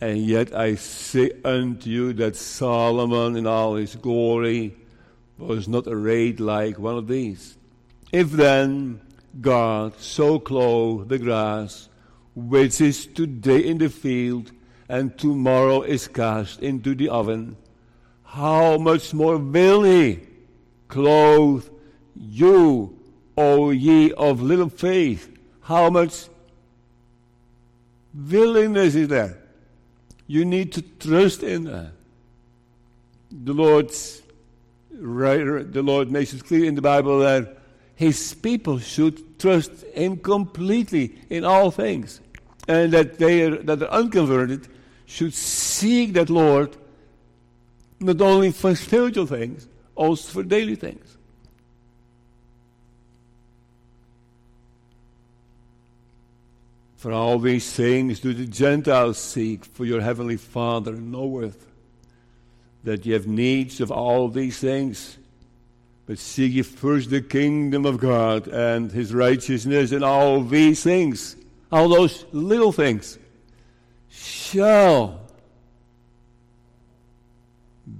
and 0.00 0.18
yet 0.18 0.54
I 0.54 0.76
say 0.76 1.32
unto 1.44 1.90
you 1.90 2.12
that 2.14 2.36
Solomon 2.36 3.36
in 3.36 3.46
all 3.46 3.74
his 3.74 3.96
glory 3.96 4.76
was 5.38 5.66
not 5.66 5.88
arrayed 5.88 6.38
like 6.38 6.78
one 6.78 6.96
of 6.96 7.08
these. 7.08 7.58
If 8.12 8.30
then 8.30 9.00
God 9.40 9.98
so 9.98 10.38
clothe 10.38 11.08
the 11.08 11.18
grass, 11.18 11.88
which 12.34 12.80
is 12.80 13.06
today 13.06 13.60
in 13.60 13.78
the 13.78 13.88
field 13.88 14.52
and 14.88 15.18
tomorrow 15.18 15.82
is 15.82 16.06
cast 16.06 16.62
into 16.62 16.94
the 16.94 17.08
oven, 17.08 17.56
how 18.26 18.76
much 18.76 19.14
more 19.14 19.38
will 19.38 19.82
he 19.84 20.20
clothe 20.88 21.66
you, 22.14 22.98
O 23.36 23.70
ye 23.70 24.12
of 24.12 24.42
little 24.42 24.68
faith? 24.68 25.38
How 25.62 25.88
much 25.90 26.28
willingness 28.14 28.94
is 28.94 29.08
there? 29.08 29.38
You 30.26 30.44
need 30.44 30.72
to 30.72 30.82
trust 30.82 31.42
in 31.42 31.64
that. 31.64 31.92
The 33.30 33.52
Lord's 33.52 34.22
the 34.90 35.82
Lord 35.84 36.10
makes 36.10 36.32
it 36.32 36.44
clear 36.44 36.64
in 36.64 36.74
the 36.74 36.82
Bible 36.82 37.20
that 37.20 37.58
His 37.94 38.34
people 38.34 38.78
should 38.78 39.38
trust 39.38 39.82
Him 39.94 40.16
completely 40.16 41.16
in 41.28 41.44
all 41.44 41.70
things, 41.70 42.20
and 42.66 42.92
that 42.92 43.18
they 43.18 43.42
are, 43.42 43.56
that 43.62 43.82
are 43.82 43.90
unconverted 43.90 44.68
should 45.04 45.34
seek 45.34 46.14
that 46.14 46.30
Lord 46.30 46.76
not 48.00 48.20
only 48.20 48.52
for 48.52 48.74
spiritual 48.74 49.26
things, 49.26 49.68
also 49.94 50.32
for 50.32 50.42
daily 50.42 50.76
things. 50.76 51.16
For 56.96 57.12
all 57.12 57.38
these 57.38 57.72
things 57.72 58.20
do 58.20 58.34
the 58.34 58.46
Gentiles 58.46 59.18
seek, 59.18 59.64
for 59.64 59.84
your 59.84 60.00
heavenly 60.00 60.36
Father 60.36 60.92
knoweth 60.92 61.66
that 62.84 63.04
ye 63.04 63.12
have 63.12 63.26
needs 63.26 63.80
of 63.80 63.90
all 63.90 64.28
these 64.28 64.58
things. 64.58 65.18
But 66.06 66.18
seek 66.18 66.52
ye 66.52 66.62
first 66.62 67.10
the 67.10 67.20
kingdom 67.20 67.84
of 67.84 67.98
God 67.98 68.48
and 68.48 68.90
his 68.90 69.12
righteousness, 69.12 69.92
and 69.92 70.04
all 70.04 70.42
these 70.42 70.82
things, 70.82 71.36
all 71.70 71.88
those 71.88 72.24
little 72.32 72.72
things, 72.72 73.18
shall 74.08 75.25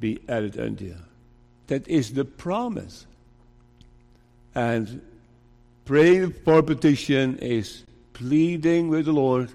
be 0.00 0.20
added 0.28 0.58
unto 0.58 0.86
you. 0.86 0.96
That 1.68 1.86
is 1.88 2.14
the 2.14 2.24
promise. 2.24 3.06
And 4.54 5.02
praying 5.84 6.32
for 6.44 6.62
petition 6.62 7.38
is 7.38 7.84
pleading 8.12 8.88
with 8.88 9.06
the 9.06 9.12
Lord 9.12 9.50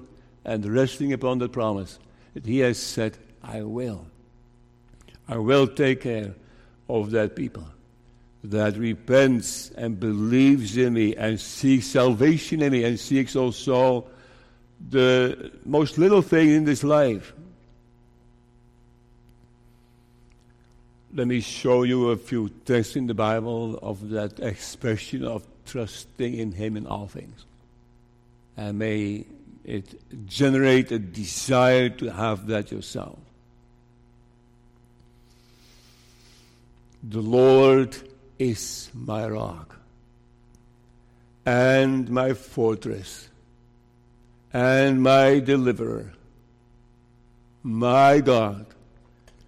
and 0.45 0.65
resting 0.65 1.13
upon 1.13 1.39
the 1.39 1.49
promise 1.49 1.99
that 2.33 2.45
He 2.45 2.59
has 2.59 2.77
said, 2.77 3.17
I 3.43 3.63
will. 3.63 4.07
I 5.27 5.37
will 5.37 5.67
take 5.67 6.01
care 6.01 6.33
of 6.89 7.11
that 7.11 7.35
people 7.35 7.65
that 8.43 8.75
repents 8.75 9.71
and 9.77 9.99
believes 9.99 10.75
in 10.75 10.93
me 10.93 11.15
and 11.15 11.39
seeks 11.39 11.87
salvation 11.87 12.61
in 12.61 12.71
me 12.71 12.83
and 12.83 12.99
seeks 12.99 13.35
also 13.35 14.07
the 14.89 15.51
most 15.63 15.97
little 15.97 16.21
thing 16.21 16.49
in 16.49 16.65
this 16.65 16.83
life. 16.83 17.33
Let 21.13 21.27
me 21.27 21.41
show 21.41 21.83
you 21.83 22.09
a 22.09 22.17
few 22.17 22.49
texts 22.65 22.95
in 22.95 23.07
the 23.07 23.13
Bible 23.13 23.77
of 23.81 24.09
that 24.11 24.39
expression 24.39 25.25
of 25.25 25.45
trusting 25.65 26.33
in 26.33 26.53
Him 26.53 26.77
in 26.77 26.87
all 26.87 27.07
things 27.07 27.45
and 28.57 28.77
may 28.77 29.25
it 29.63 30.27
generate 30.27 30.91
a 30.91 30.99
desire 30.99 31.89
to 31.89 32.11
have 32.11 32.47
that 32.47 32.71
yourself. 32.71 33.17
The 37.03 37.21
Lord 37.21 37.95
is 38.37 38.89
my 38.93 39.27
rock 39.27 39.75
and 41.45 42.09
my 42.09 42.33
fortress 42.33 43.29
and 44.53 45.01
my 45.01 45.39
deliverer, 45.39 46.11
my 47.63 48.19
God, 48.19 48.65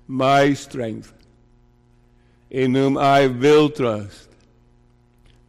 my 0.08 0.54
strength, 0.54 1.14
in 2.54 2.76
whom 2.76 3.00
I 3.00 3.26
will 3.26 3.70
trust, 3.70 4.30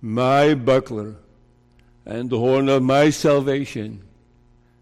my 0.00 0.54
buckler 0.54 1.14
and 2.06 2.30
the 2.30 2.38
horn 2.38 2.68
of 2.70 2.82
my 2.82 3.10
salvation, 3.10 4.02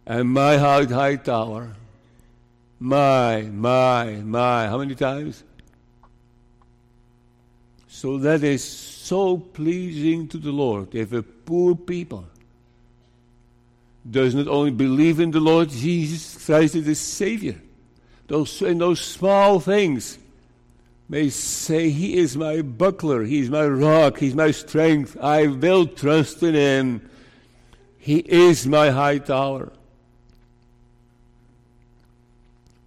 and 0.06 0.30
my 0.30 0.56
high, 0.56 0.84
high 0.84 1.16
tower. 1.16 1.74
My, 2.78 3.42
my, 3.42 4.16
my. 4.24 4.66
How 4.66 4.78
many 4.78 4.94
times? 4.96 5.44
So 7.86 8.18
that 8.18 8.42
is 8.42 8.64
so 8.64 9.36
pleasing 9.36 10.26
to 10.28 10.38
the 10.38 10.50
Lord. 10.50 10.94
If 10.94 11.12
a 11.12 11.22
poor 11.22 11.76
people 11.76 12.24
does 14.08 14.34
not 14.34 14.48
only 14.48 14.72
believe 14.72 15.20
in 15.20 15.30
the 15.30 15.38
Lord 15.38 15.68
Jesus 15.68 16.44
Christ 16.44 16.74
as 16.74 16.84
the 16.84 16.94
Savior, 16.96 17.60
those 18.26 18.62
in 18.62 18.78
those 18.78 19.00
small 19.00 19.60
things 19.60 20.18
may 21.08 21.28
say, 21.30 21.90
He 21.90 22.16
is 22.16 22.36
my 22.36 22.62
buckler, 22.62 23.24
He 23.24 23.40
is 23.40 23.50
my 23.50 23.66
rock, 23.66 24.18
He's 24.18 24.34
my 24.34 24.50
strength. 24.50 25.16
I 25.20 25.46
will 25.46 25.86
trust 25.86 26.42
in 26.42 26.54
Him. 26.54 27.08
He 27.98 28.18
is 28.18 28.66
my 28.66 28.90
high 28.90 29.18
tower. 29.18 29.72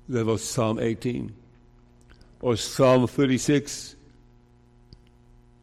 That 0.10 0.26
was 0.26 0.44
Psalm 0.44 0.80
18. 0.80 1.34
Or 2.42 2.58
Psalm 2.58 3.08
36. 3.08 3.96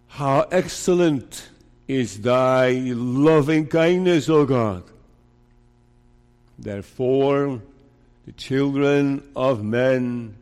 How 0.09 0.47
excellent 0.51 1.49
is 1.89 2.21
thy 2.21 2.71
loving 2.95 3.67
kindness, 3.67 4.29
O 4.29 4.47
God. 4.47 4.85
Therefore, 6.59 7.61
the 8.27 8.33
children 8.33 9.23
of 9.35 9.65
men 9.65 10.37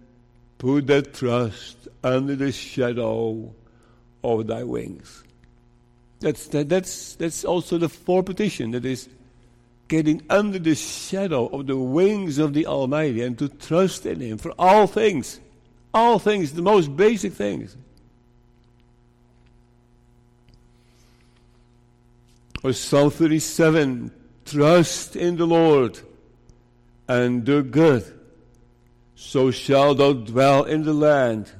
put 0.60 0.86
their 0.86 1.00
trust 1.00 1.88
under 2.04 2.36
the 2.36 2.52
shadow 2.52 3.50
of 4.22 4.46
thy 4.46 4.62
wings. 4.62 5.24
That's, 6.20 6.46
that, 6.48 6.68
that's, 6.68 7.14
that's 7.14 7.46
also 7.46 7.78
the 7.78 7.88
fourth 7.88 8.26
petition. 8.26 8.72
That 8.72 8.84
is 8.84 9.08
getting 9.88 10.22
under 10.28 10.58
the 10.58 10.74
shadow 10.74 11.46
of 11.46 11.66
the 11.66 11.78
wings 11.78 12.38
of 12.38 12.52
the 12.52 12.66
Almighty 12.66 13.22
and 13.22 13.38
to 13.38 13.48
trust 13.48 14.04
in 14.04 14.20
Him 14.20 14.36
for 14.36 14.52
all 14.58 14.86
things. 14.86 15.40
All 15.94 16.18
things, 16.18 16.52
the 16.52 16.62
most 16.62 16.94
basic 16.94 17.32
things. 17.32 17.74
Or 22.62 22.74
Psalm 22.74 23.10
37 23.10 24.12
Trust 24.44 25.16
in 25.16 25.36
the 25.36 25.46
Lord 25.46 25.98
and 27.08 27.44
do 27.44 27.62
good, 27.62 28.19
so 29.20 29.50
shalt 29.50 29.98
thou 29.98 30.14
dwell 30.14 30.64
in 30.64 30.82
the 30.82 30.94
land, 30.94 31.52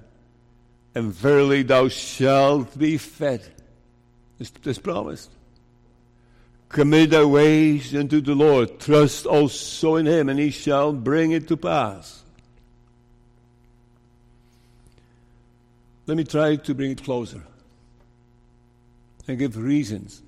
and 0.95 1.13
verily 1.13 1.63
thou 1.63 1.89
shalt 1.89 2.77
be 2.77 2.97
fed. 2.97 3.43
It's, 4.39 4.79
promised. 4.79 5.31
Commit 6.71 7.11
thy 7.11 7.23
ways 7.23 7.95
unto 7.95 8.23
the 8.23 8.35
Lord. 8.35 8.81
Trust 8.81 9.27
also 9.27 9.97
in 9.97 10.07
him, 10.07 10.31
and 10.31 10.41
he 10.41 10.51
shall 10.51 10.95
bring 10.95 11.33
it 11.33 11.49
to 11.49 11.57
pass. 11.59 12.23
Let 16.07 16.17
me 16.17 16.25
try 16.25 16.57
to 16.57 16.75
bring 16.75 16.93
it 16.93 17.05
closer 17.05 17.43
and 19.29 19.39
give 19.39 19.59
reasons 19.59 20.23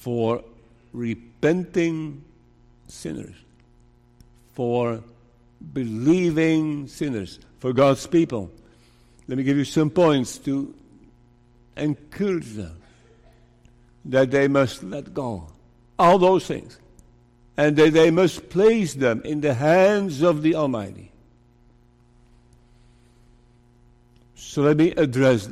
for 0.00 0.44
repenting 0.92 2.22
sinners, 2.88 3.34
for 4.52 5.02
believing 5.72 6.86
sinners, 6.88 7.38
for 7.58 7.72
God's 7.72 8.06
people. 8.06 8.50
Let 9.28 9.38
me 9.38 9.44
give 9.44 9.56
you 9.56 9.64
some 9.64 9.90
points 9.90 10.38
to 10.38 10.74
encourage 11.76 12.54
them 12.54 12.76
that 14.06 14.30
they 14.30 14.48
must 14.48 14.82
let 14.82 15.14
go. 15.14 15.46
All 15.98 16.18
those 16.18 16.46
things. 16.46 16.78
And 17.56 17.76
that 17.76 17.92
they 17.92 18.10
must 18.10 18.48
place 18.48 18.94
them 18.94 19.22
in 19.24 19.40
the 19.40 19.54
hands 19.54 20.22
of 20.22 20.42
the 20.42 20.54
Almighty. 20.54 21.12
So 24.34 24.62
let 24.62 24.76
me 24.76 24.90
address 24.90 25.48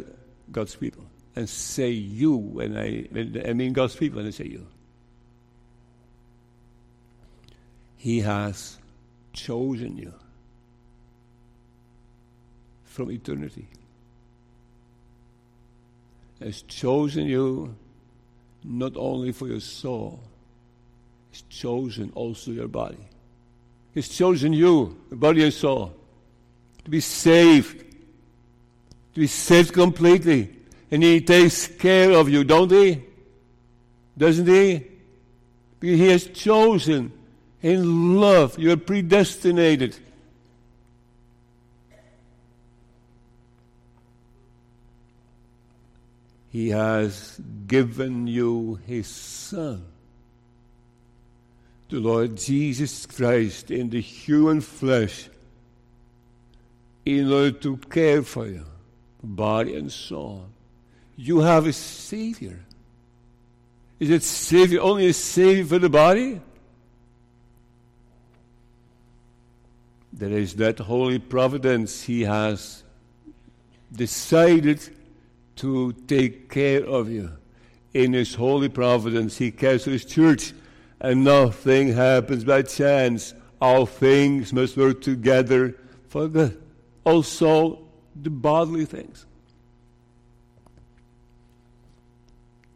God's 0.51 0.75
people 0.75 1.05
and 1.37 1.49
say 1.49 1.91
you 1.91 2.37
when 2.37 2.77
I, 2.77 3.07
when 3.11 3.43
I 3.47 3.53
mean 3.53 3.73
God's 3.73 3.95
people 3.95 4.19
and 4.19 4.29
I 4.29 4.31
say 4.31 4.47
you. 4.47 4.67
He 7.97 8.21
has 8.21 8.80
chosen 9.33 9.97
you 9.97 10.13
from 12.85 13.11
eternity. 13.11 13.67
Has 16.41 16.63
chosen 16.63 17.27
you 17.27 17.75
not 18.65 18.97
only 18.97 19.33
for 19.33 19.47
your 19.47 19.61
soul, 19.61 20.21
He's 21.31 21.43
chosen 21.43 22.11
also 22.15 22.51
your 22.51 22.69
body. 22.69 22.99
He's 23.95 24.09
chosen 24.09 24.53
you, 24.53 25.01
the 25.11 25.17
body 25.17 25.45
and 25.45 25.53
soul, 25.53 25.95
to 26.85 26.91
be 26.91 27.01
saved, 27.01 27.79
to 29.15 29.21
be 29.21 29.27
saved 29.27 29.73
completely. 29.73 30.51
And 30.91 31.03
He 31.03 31.21
takes 31.21 31.69
care 31.69 32.13
of 32.13 32.29
you, 32.29 32.43
don't 32.43 32.71
He? 32.71 33.03
Doesn't 34.19 34.47
He? 34.47 34.87
Because 35.79 35.99
He 35.99 36.09
has 36.09 36.27
chosen 36.27 37.13
In 37.63 38.21
love, 38.21 38.59
you 38.59 38.73
are 38.73 38.77
predestinated. 38.77 39.97
He 46.51 46.71
has 46.71 47.41
given 47.67 48.27
you 48.27 48.81
His 48.87 49.07
Son, 49.07 49.85
the 51.89 52.01
Lord 52.01 52.37
Jesus 52.37 53.07
Christ, 53.07 53.71
in 53.71 53.91
the 53.91 54.01
human 54.01 54.61
flesh, 54.61 55.29
in 57.05 57.33
order 57.33 57.53
to 57.53 57.77
care 57.77 58.23
for 58.23 58.47
you, 58.47 58.65
body 59.23 59.77
and 59.77 59.93
soul. 59.93 60.47
You 61.17 61.41
have 61.41 61.67
a 61.67 61.73
Savior. 61.73 62.59
Is 64.01 64.11
it 64.11 64.23
Savior 64.23 64.81
only 64.81 65.09
a 65.09 65.13
Savior 65.13 65.65
for 65.67 65.79
the 65.79 65.91
body? 65.91 66.41
There 70.13 70.31
is 70.31 70.55
that 70.55 70.79
holy 70.79 71.19
providence 71.19 72.03
He 72.03 72.23
has 72.23 72.83
decided 73.93 74.81
to 75.57 75.93
take 76.07 76.51
care 76.51 76.85
of 76.85 77.11
you. 77.11 77.31
In 77.95 78.13
His 78.13 78.35
holy 78.35 78.69
providence, 78.69 79.39
He 79.39 79.51
cares 79.51 79.85
for 79.85 79.91
His 79.91 80.05
church, 80.05 80.53
and 81.01 81.25
nothing 81.25 81.93
happens 81.93 82.45
by 82.45 82.63
chance. 82.63 83.35
All 83.61 83.87
things 83.87 84.53
must 84.53 84.77
work 84.77 85.01
together 85.01 85.77
for 86.09 86.29
good. 86.29 86.61
Also, 87.05 87.81
the 88.21 88.31
bodily 88.31 88.85
things. 88.85 89.27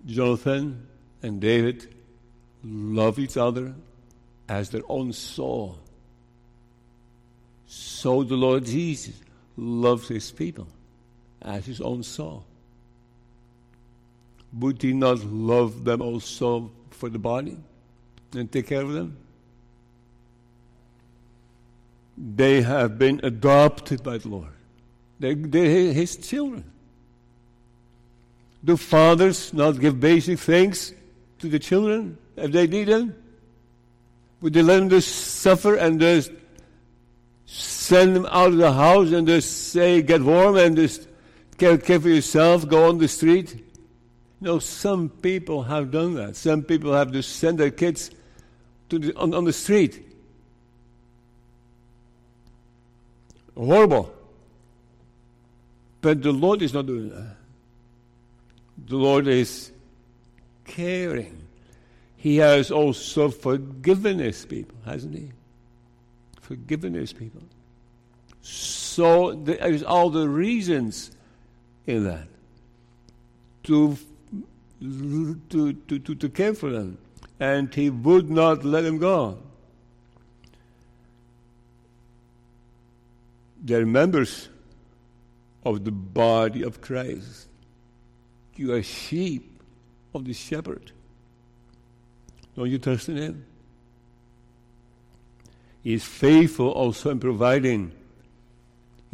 Jonathan 0.06 0.86
and 1.22 1.40
David 1.40 1.94
love 2.62 3.18
each 3.18 3.36
other 3.36 3.74
as 4.48 4.70
their 4.70 4.82
own 4.88 5.12
soul. 5.12 5.78
So 7.76 8.22
the 8.22 8.36
Lord 8.36 8.64
Jesus 8.64 9.14
loves 9.56 10.08
his 10.08 10.30
people 10.30 10.68
as 11.42 11.66
his 11.66 11.80
own 11.80 12.02
soul 12.02 12.44
would 14.58 14.80
he 14.80 14.92
not 14.92 15.24
love 15.24 15.84
them 15.84 16.00
also 16.00 16.70
for 16.90 17.08
the 17.08 17.18
body 17.18 17.56
and 18.34 18.50
take 18.50 18.68
care 18.68 18.82
of 18.82 18.92
them? 18.92 19.16
They 22.16 22.62
have 22.62 22.98
been 22.98 23.20
adopted 23.24 24.02
by 24.02 24.18
the 24.18 24.28
Lord. 24.28 24.52
They're, 25.18 25.34
they're 25.34 25.92
his 25.92 26.16
children. 26.16 26.64
Do 28.64 28.76
fathers 28.76 29.52
not 29.52 29.80
give 29.80 29.98
basic 29.98 30.38
things 30.38 30.92
to 31.40 31.48
the 31.48 31.58
children 31.58 32.16
if 32.36 32.52
they 32.52 32.66
need 32.66 32.84
them? 32.84 33.14
Would 34.40 34.52
they 34.52 34.62
let 34.62 34.78
them 34.78 34.90
just 34.90 35.08
suffer 35.40 35.74
and 35.74 36.00
just 36.00 36.30
send 37.84 38.16
them 38.16 38.26
out 38.30 38.48
of 38.48 38.56
the 38.56 38.72
house 38.72 39.12
and 39.12 39.26
just 39.26 39.68
say, 39.68 40.00
get 40.00 40.22
warm 40.22 40.56
and 40.56 40.76
just 40.76 41.06
care, 41.58 41.76
care 41.76 42.00
for 42.00 42.08
yourself, 42.08 42.66
go 42.66 42.88
on 42.88 42.98
the 42.98 43.08
street? 43.08 43.62
No, 44.40 44.58
some 44.58 45.08
people 45.08 45.62
have 45.62 45.90
done 45.90 46.14
that. 46.14 46.36
Some 46.36 46.62
people 46.62 46.92
have 46.94 47.12
to 47.12 47.22
send 47.22 47.58
their 47.58 47.70
kids 47.70 48.10
to 48.88 48.98
the, 48.98 49.16
on, 49.16 49.34
on 49.34 49.44
the 49.44 49.52
street. 49.52 50.06
Horrible. 53.56 54.12
But 56.00 56.22
the 56.22 56.32
Lord 56.32 56.62
is 56.62 56.74
not 56.74 56.86
doing 56.86 57.10
that. 57.10 57.36
The 58.86 58.96
Lord 58.96 59.28
is 59.28 59.72
caring. 60.64 61.46
He 62.16 62.36
has 62.38 62.70
also 62.70 63.30
forgiven 63.30 64.18
his 64.18 64.44
people, 64.44 64.76
hasn't 64.84 65.14
he? 65.14 65.30
Forgiven 66.40 66.94
his 66.94 67.12
people. 67.12 67.42
So 68.46 69.32
there's 69.32 69.82
all 69.82 70.10
the 70.10 70.28
reasons 70.28 71.10
in 71.86 72.04
that 72.04 72.28
to 73.64 73.96
to, 74.80 75.40
to, 75.48 75.72
to, 75.98 76.14
to 76.14 76.28
care 76.28 76.54
for 76.54 76.70
them. 76.70 76.98
And 77.40 77.74
he 77.74 77.90
would 77.90 78.30
not 78.30 78.64
let 78.64 78.82
them 78.82 78.98
go. 78.98 79.38
They're 83.62 83.86
members 83.86 84.50
of 85.64 85.84
the 85.84 85.90
body 85.90 86.62
of 86.62 86.82
Christ. 86.82 87.48
You 88.56 88.74
are 88.74 88.82
sheep 88.82 89.60
of 90.14 90.26
the 90.26 90.34
shepherd. 90.34 90.92
Don't 92.54 92.70
you 92.70 92.78
trust 92.78 93.08
in 93.08 93.16
him? 93.16 93.46
He 95.82 95.94
is 95.94 96.04
faithful 96.04 96.68
also 96.68 97.10
in 97.10 97.20
providing. 97.20 97.92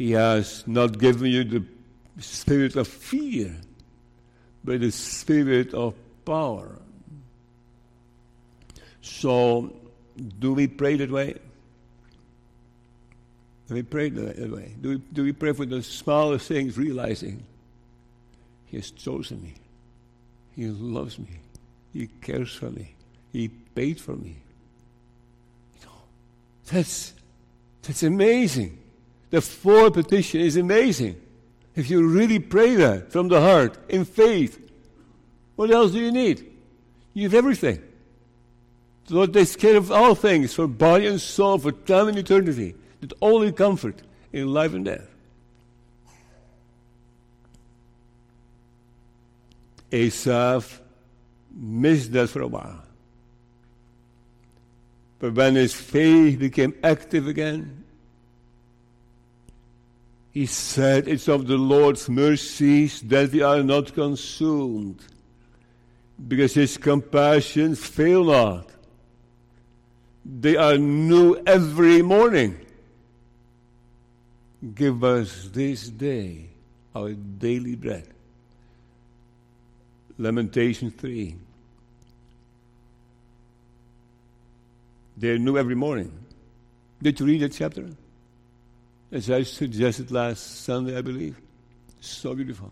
He 0.01 0.11
has 0.13 0.63
not 0.65 0.97
given 0.97 1.27
you 1.27 1.43
the 1.43 1.63
spirit 2.17 2.75
of 2.75 2.87
fear 2.87 3.55
but 4.63 4.79
the 4.79 4.91
Spirit 4.91 5.73
of 5.73 5.95
power. 6.25 6.79
So, 9.01 9.73
do 10.39 10.53
we 10.53 10.67
pray 10.67 10.97
that 10.97 11.11
way? 11.11 11.35
Do 13.67 13.75
we 13.75 13.83
pray 13.83 14.09
that 14.09 14.51
way? 14.51 14.73
Do 14.81 14.89
we, 14.89 14.97
do 14.97 15.23
we 15.23 15.33
pray 15.33 15.53
for 15.53 15.65
the 15.65 15.81
smallest 15.81 16.47
things, 16.47 16.77
realizing 16.77 17.43
He 18.65 18.77
has 18.77 18.91
chosen 18.91 19.41
me, 19.41 19.53
He 20.55 20.67
loves 20.67 21.17
me, 21.17 21.39
He 21.93 22.07
cares 22.07 22.53
for 22.53 22.69
me, 22.69 22.95
He 23.31 23.49
paid 23.49 23.99
for 23.99 24.15
me? 24.15 24.37
That's, 26.71 27.13
that's 27.81 28.03
amazing. 28.03 28.80
The 29.31 29.41
fourth 29.41 29.93
petition 29.93 30.41
is 30.41 30.57
amazing. 30.57 31.19
If 31.75 31.89
you 31.89 32.05
really 32.05 32.39
pray 32.39 32.75
that 32.75 33.11
from 33.11 33.29
the 33.29 33.39
heart, 33.39 33.77
in 33.89 34.05
faith, 34.05 34.59
what 35.55 35.71
else 35.71 35.91
do 35.91 35.99
you 35.99 36.11
need? 36.11 36.51
You 37.13 37.23
have 37.23 37.33
everything. 37.33 37.81
The 39.07 39.15
Lord 39.15 39.33
takes 39.33 39.55
care 39.55 39.77
of 39.77 39.91
all 39.91 40.15
things 40.15 40.53
for 40.53 40.67
body 40.67 41.07
and 41.07 41.19
soul, 41.19 41.57
for 41.57 41.71
time 41.71 42.09
and 42.09 42.17
eternity. 42.17 42.75
The 42.99 43.15
only 43.21 43.51
comfort 43.51 44.01
in 44.31 44.53
life 44.53 44.73
and 44.73 44.85
death. 44.85 45.07
Asaph 49.91 50.81
missed 51.53 52.11
that 52.13 52.29
for 52.29 52.41
a 52.41 52.47
while. 52.47 52.83
But 55.19 55.33
when 55.33 55.55
his 55.55 55.73
faith 55.73 56.39
became 56.39 56.73
active 56.83 57.27
again, 57.27 57.83
he 60.31 60.45
said, 60.45 61.07
It's 61.07 61.27
of 61.27 61.47
the 61.47 61.57
Lord's 61.57 62.09
mercies 62.09 63.01
that 63.01 63.31
we 63.31 63.41
are 63.41 63.61
not 63.61 63.93
consumed, 63.93 64.99
because 66.27 66.53
his 66.53 66.77
compassions 66.77 67.85
fail 67.85 68.31
not. 68.31 68.69
They 70.23 70.55
are 70.55 70.77
new 70.77 71.41
every 71.45 72.01
morning. 72.01 72.57
Give 74.75 75.03
us 75.03 75.49
this 75.51 75.89
day 75.89 76.49
our 76.95 77.11
daily 77.13 77.75
bread. 77.75 78.07
Lamentation 80.17 80.91
3. 80.91 81.35
They're 85.17 85.39
new 85.39 85.57
every 85.57 85.75
morning. 85.75 86.11
Did 87.01 87.19
you 87.19 87.25
read 87.25 87.41
that 87.41 87.53
chapter? 87.53 87.89
As 89.11 89.29
I 89.29 89.43
suggested 89.43 90.11
last 90.11 90.63
Sunday, 90.63 90.97
I 90.97 91.01
believe. 91.01 91.37
So 91.99 92.33
beautiful. 92.33 92.71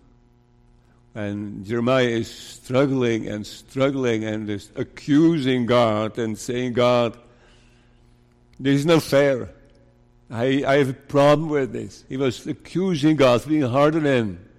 And 1.14 1.66
Jeremiah 1.66 2.06
is 2.06 2.32
struggling 2.32 3.28
and 3.28 3.46
struggling 3.46 4.24
and 4.24 4.50
is 4.50 4.72
accusing 4.76 5.66
God 5.66 6.18
and 6.18 6.38
saying, 6.38 6.74
God, 6.74 7.18
this 8.60 8.80
is 8.80 8.86
not 8.86 9.04
fair. 9.04 9.50
I, 10.30 10.64
I 10.66 10.78
have 10.78 10.90
a 10.90 10.94
problem 10.94 11.50
with 11.50 11.74
this. 11.74 12.06
He 12.08 12.16
was 12.16 12.46
accusing 12.46 13.16
God, 13.16 13.46
being 13.48 13.64
hard 13.64 13.96
on 13.96 14.06
him. 14.06 14.50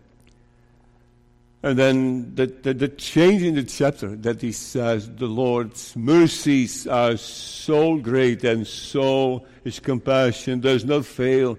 And 1.63 1.79
then 1.79 2.35
the, 2.35 2.47
the, 2.47 2.73
the, 2.73 2.89
change 2.89 3.43
in 3.43 3.55
the 3.55 3.63
chapter 3.63 4.17
that 4.17 4.41
he 4.41 4.51
says, 4.51 5.11
the 5.15 5.27
Lord's 5.27 5.95
mercies 5.95 6.87
are 6.87 7.19
so 7.19 7.99
great 7.99 8.43
and 8.45 8.67
so 8.67 9.45
his 9.63 9.79
compassion 9.79 10.61
does 10.61 10.87
not 10.87 11.05
fail 11.05 11.59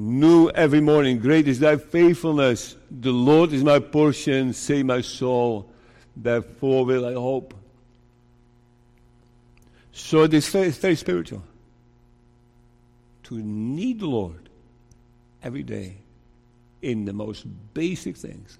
new 0.00 0.48
every 0.50 0.80
morning. 0.80 1.18
Great 1.18 1.46
is 1.46 1.60
thy 1.60 1.76
faithfulness. 1.76 2.76
The 2.90 3.12
Lord 3.12 3.52
is 3.52 3.62
my 3.62 3.78
portion, 3.78 4.52
say 4.52 4.82
my 4.82 5.00
soul. 5.02 5.70
Therefore 6.16 6.84
will 6.84 7.06
I 7.06 7.12
hope. 7.12 7.54
So 9.92 10.22
it 10.22 10.34
is 10.34 10.48
very, 10.48 10.70
very 10.70 10.96
spiritual. 10.96 11.42
To 13.24 13.34
need 13.34 14.00
the 14.00 14.06
Lord 14.06 14.48
every 15.42 15.62
day 15.62 15.98
in 16.82 17.04
the 17.04 17.12
most 17.12 17.46
basic 17.74 18.16
things. 18.16 18.58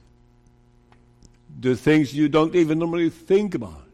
The 1.59 1.75
things 1.75 2.15
you 2.15 2.29
don't 2.29 2.55
even 2.55 2.79
normally 2.79 3.11
think 3.11 3.55
about. 3.55 3.90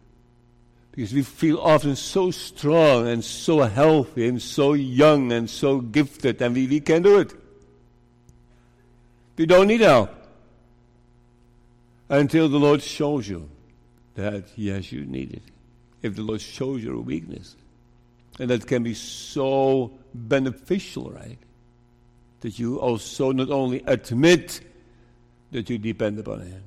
Because 0.96 1.12
we 1.12 1.22
feel 1.22 1.58
often 1.58 1.94
so 1.94 2.30
strong 2.30 3.06
and 3.06 3.22
so 3.22 3.60
healthy 3.60 4.26
and 4.28 4.40
so 4.40 4.72
young 4.72 5.30
and 5.30 5.48
so 5.48 5.80
gifted, 5.80 6.40
and 6.40 6.54
we, 6.54 6.66
we 6.66 6.80
can 6.80 7.02
do 7.02 7.20
it. 7.20 7.34
We 9.36 9.44
don't 9.44 9.66
need 9.68 9.82
help. 9.82 10.10
Until 12.08 12.48
the 12.48 12.58
Lord 12.58 12.82
shows 12.82 13.28
you 13.28 13.50
that, 14.14 14.44
yes, 14.56 14.90
you 14.90 15.04
need 15.04 15.34
it. 15.34 15.42
If 16.00 16.16
the 16.16 16.22
Lord 16.22 16.40
shows 16.40 16.82
you 16.82 16.96
a 16.96 17.00
weakness. 17.00 17.56
And 18.38 18.48
that 18.48 18.66
can 18.66 18.82
be 18.82 18.94
so 18.94 19.92
beneficial, 20.14 21.10
right? 21.10 21.38
That 22.40 22.58
you 22.58 22.78
also 22.78 23.32
not 23.32 23.50
only 23.50 23.82
admit 23.86 24.60
that 25.52 25.68
you 25.68 25.76
depend 25.76 26.18
upon 26.20 26.40
Him, 26.40 26.62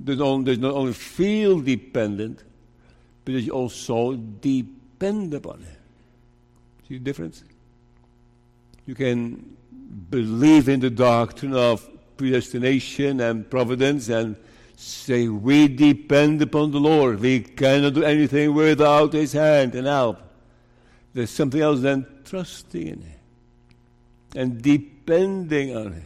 that 0.00 0.18
not 0.18 0.74
only 0.74 0.92
feel 0.92 1.60
dependent, 1.60 2.42
but 3.24 3.34
you 3.34 3.52
also 3.52 4.14
depend 4.14 5.34
upon 5.34 5.60
Him. 5.60 5.76
See 6.88 6.98
the 6.98 7.04
difference? 7.04 7.44
You 8.86 8.94
can 8.94 9.56
believe 10.10 10.68
in 10.68 10.80
the 10.80 10.90
doctrine 10.90 11.54
of 11.54 11.88
predestination 12.16 13.20
and 13.20 13.48
providence 13.48 14.08
and 14.08 14.36
say, 14.76 15.28
We 15.28 15.68
depend 15.68 16.42
upon 16.42 16.72
the 16.72 16.80
Lord. 16.80 17.20
We 17.20 17.40
cannot 17.40 17.94
do 17.94 18.04
anything 18.04 18.54
without 18.54 19.12
His 19.12 19.32
hand 19.32 19.74
and 19.74 19.86
help. 19.86 20.18
There's 21.14 21.30
something 21.30 21.60
else 21.60 21.80
than 21.80 22.06
trusting 22.24 22.86
in 22.86 23.00
Him 23.02 23.20
and 24.34 24.62
depending 24.62 25.76
on 25.76 25.92
Him. 25.92 26.04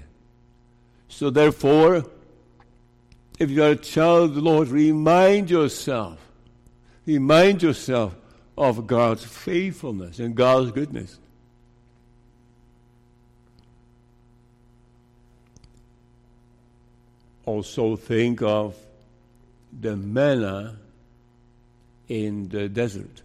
So, 1.09 1.31
therefore, 1.31 2.05
if 3.39 3.51
you 3.51 3.63
are 3.63 3.71
a 3.71 3.77
child 3.77 4.31
of 4.31 4.35
the 4.35 4.41
Lord, 4.41 4.69
remind 4.69 5.51
yourself 5.51 6.19
Remind 7.07 7.63
yourself 7.63 8.17
of 8.59 8.87
God's 8.87 9.25
faithfulness 9.25 10.19
and 10.19 10.35
God's 10.35 10.73
goodness. 10.73 11.19
Also, 17.45 17.95
think 17.95 18.43
of 18.43 18.75
the 19.81 19.97
manna 19.97 20.77
in 22.09 22.49
the 22.49 22.69
desert. 22.69 23.23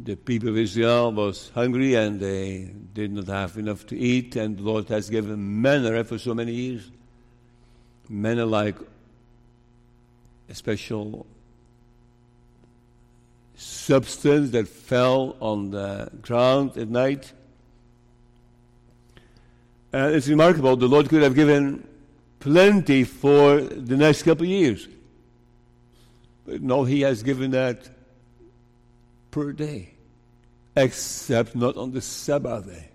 The 0.00 0.16
people 0.16 0.48
of 0.48 0.56
Israel 0.56 1.12
was 1.12 1.50
hungry 1.54 1.94
and 1.94 2.18
they 2.18 2.70
did 2.94 3.12
not 3.12 3.26
have 3.26 3.58
enough 3.58 3.86
to 3.88 3.98
eat, 3.98 4.34
and 4.36 4.56
the 4.56 4.62
Lord 4.62 4.88
has 4.88 5.10
given 5.10 5.60
manna 5.60 6.02
for 6.04 6.18
so 6.18 6.34
many 6.34 6.52
years. 6.52 6.90
Manna 8.08 8.46
like 8.46 8.76
a 10.48 10.54
special 10.54 11.26
substance 13.62 14.50
that 14.50 14.68
fell 14.68 15.36
on 15.40 15.70
the 15.70 16.10
ground 16.20 16.76
at 16.76 16.88
night. 16.88 17.32
And 19.92 20.14
it's 20.14 20.28
remarkable, 20.28 20.76
the 20.76 20.88
Lord 20.88 21.08
could 21.08 21.22
have 21.22 21.34
given 21.34 21.86
plenty 22.40 23.04
for 23.04 23.60
the 23.60 23.96
next 23.96 24.24
couple 24.24 24.44
of 24.44 24.50
years. 24.50 24.88
But 26.44 26.62
no, 26.62 26.84
He 26.84 27.02
has 27.02 27.22
given 27.22 27.52
that 27.52 27.88
per 29.30 29.52
day, 29.52 29.94
except 30.76 31.54
not 31.54 31.76
on 31.76 31.92
the 31.92 32.00
Sabbath 32.00 32.66
day. 32.66 32.88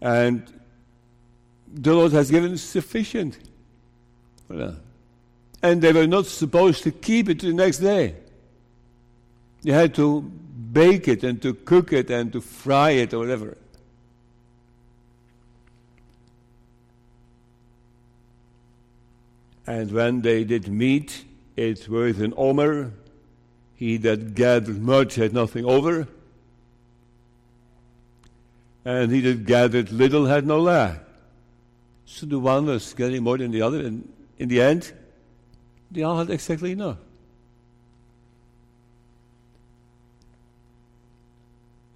And 0.00 0.44
the 1.72 1.94
Lord 1.94 2.12
has 2.12 2.30
given 2.30 2.56
sufficient. 2.58 3.38
Well, 4.48 4.76
and 5.64 5.80
they 5.80 5.94
were 5.94 6.06
not 6.06 6.26
supposed 6.26 6.82
to 6.82 6.90
keep 6.90 7.30
it 7.30 7.40
the 7.40 7.54
next 7.54 7.78
day. 7.78 8.14
You 9.62 9.72
had 9.72 9.94
to 9.94 10.20
bake 10.20 11.08
it 11.08 11.24
and 11.24 11.40
to 11.40 11.54
cook 11.54 11.90
it 11.90 12.10
and 12.10 12.30
to 12.34 12.42
fry 12.42 12.90
it 12.90 13.14
or 13.14 13.20
whatever. 13.20 13.56
And 19.66 19.90
when 19.90 20.20
they 20.20 20.44
did 20.44 20.68
meet, 20.68 21.24
it 21.56 21.88
was 21.88 22.20
an 22.20 22.34
omer. 22.36 22.92
He 23.74 23.96
that 23.96 24.34
gathered 24.34 24.82
much 24.82 25.14
had 25.14 25.32
nothing 25.32 25.64
over. 25.64 26.06
And 28.84 29.10
he 29.10 29.22
that 29.22 29.46
gathered 29.46 29.90
little 29.90 30.26
had 30.26 30.46
no 30.46 30.60
lack. 30.60 31.00
So 32.04 32.26
the 32.26 32.38
one 32.38 32.66
was 32.66 32.92
getting 32.92 33.22
more 33.22 33.38
than 33.38 33.50
the 33.50 33.62
other, 33.62 33.80
and 33.80 34.06
in 34.38 34.50
the 34.50 34.60
end, 34.60 34.92
all 36.02 36.18
had 36.18 36.30
exactly 36.30 36.72
enough. 36.72 36.98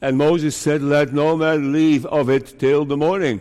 And 0.00 0.16
Moses 0.16 0.56
said, 0.56 0.80
Let 0.82 1.12
no 1.12 1.36
man 1.36 1.72
leave 1.72 2.06
of 2.06 2.30
it 2.30 2.56
till 2.58 2.84
the 2.84 2.96
morning. 2.96 3.40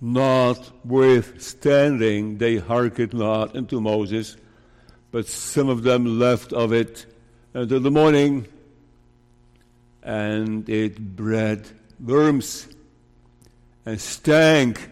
Notwithstanding, 0.00 2.38
they 2.38 2.56
hearkened 2.56 3.14
not 3.14 3.54
unto 3.54 3.80
Moses, 3.80 4.36
but 5.12 5.28
some 5.28 5.68
of 5.68 5.84
them 5.84 6.18
left 6.18 6.52
of 6.52 6.72
it 6.72 7.06
until 7.54 7.78
the 7.78 7.92
morning, 7.92 8.48
and 10.02 10.68
it 10.68 11.14
bred 11.14 11.68
worms 12.00 12.66
and 13.86 14.00
stank. 14.00 14.90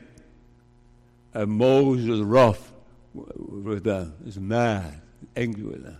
And 1.34 1.50
Moses 1.50 2.08
was 2.08 2.20
them, 3.14 4.14
is 4.26 4.38
mad, 4.38 5.00
angry 5.36 5.64
with 5.64 5.82
them. 5.84 5.98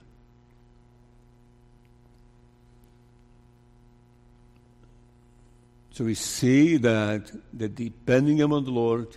So 5.93 6.05
we 6.05 6.15
see 6.15 6.77
that 6.79 7.31
the 7.53 7.69
depending 7.69 8.43
on 8.43 8.65
the 8.65 8.71
Lord 8.71 9.09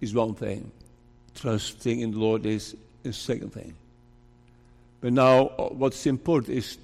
is 0.00 0.14
one 0.14 0.34
thing, 0.34 0.70
trusting 1.34 2.00
in 2.00 2.12
the 2.12 2.18
Lord 2.18 2.46
is 2.46 2.76
a 3.04 3.12
second 3.12 3.52
thing. 3.52 3.74
But 5.00 5.12
now, 5.12 5.46
uh, 5.58 5.68
what's 5.68 6.06
important 6.06 6.56
is, 6.56 6.78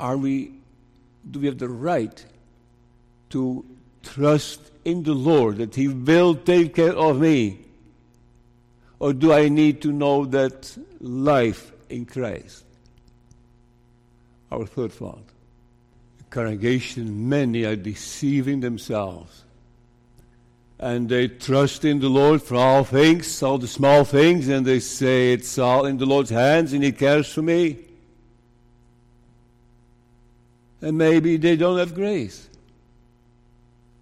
are 0.00 0.16
we, 0.16 0.52
do 1.30 1.40
we 1.40 1.46
have 1.46 1.58
the 1.58 1.68
right 1.68 2.24
to 3.30 3.64
trust 4.02 4.60
in 4.84 5.02
the 5.02 5.14
Lord 5.14 5.58
that 5.58 5.74
He 5.74 5.88
will 5.88 6.34
take 6.34 6.74
care 6.74 6.94
of 6.94 7.20
me 7.20 7.65
or 8.98 9.12
do 9.12 9.32
I 9.32 9.48
need 9.48 9.82
to 9.82 9.92
know 9.92 10.24
that 10.26 10.76
life 11.00 11.72
in 11.88 12.06
Christ? 12.06 12.64
Our 14.50 14.66
third 14.66 14.92
thought. 14.92 15.24
The 16.18 16.24
congregation, 16.30 17.28
many 17.28 17.64
are 17.64 17.76
deceiving 17.76 18.60
themselves. 18.60 19.44
And 20.78 21.08
they 21.08 21.28
trust 21.28 21.84
in 21.84 22.00
the 22.00 22.08
Lord 22.08 22.42
for 22.42 22.56
all 22.56 22.84
things, 22.84 23.42
all 23.42 23.58
the 23.58 23.68
small 23.68 24.04
things, 24.04 24.48
and 24.48 24.66
they 24.66 24.80
say 24.80 25.32
it's 25.32 25.58
all 25.58 25.86
in 25.86 25.96
the 25.96 26.06
Lord's 26.06 26.30
hands 26.30 26.72
and 26.72 26.82
He 26.82 26.92
cares 26.92 27.32
for 27.32 27.42
me. 27.42 27.78
And 30.80 30.98
maybe 30.98 31.36
they 31.38 31.56
don't 31.56 31.78
have 31.78 31.94
grace. 31.94 32.48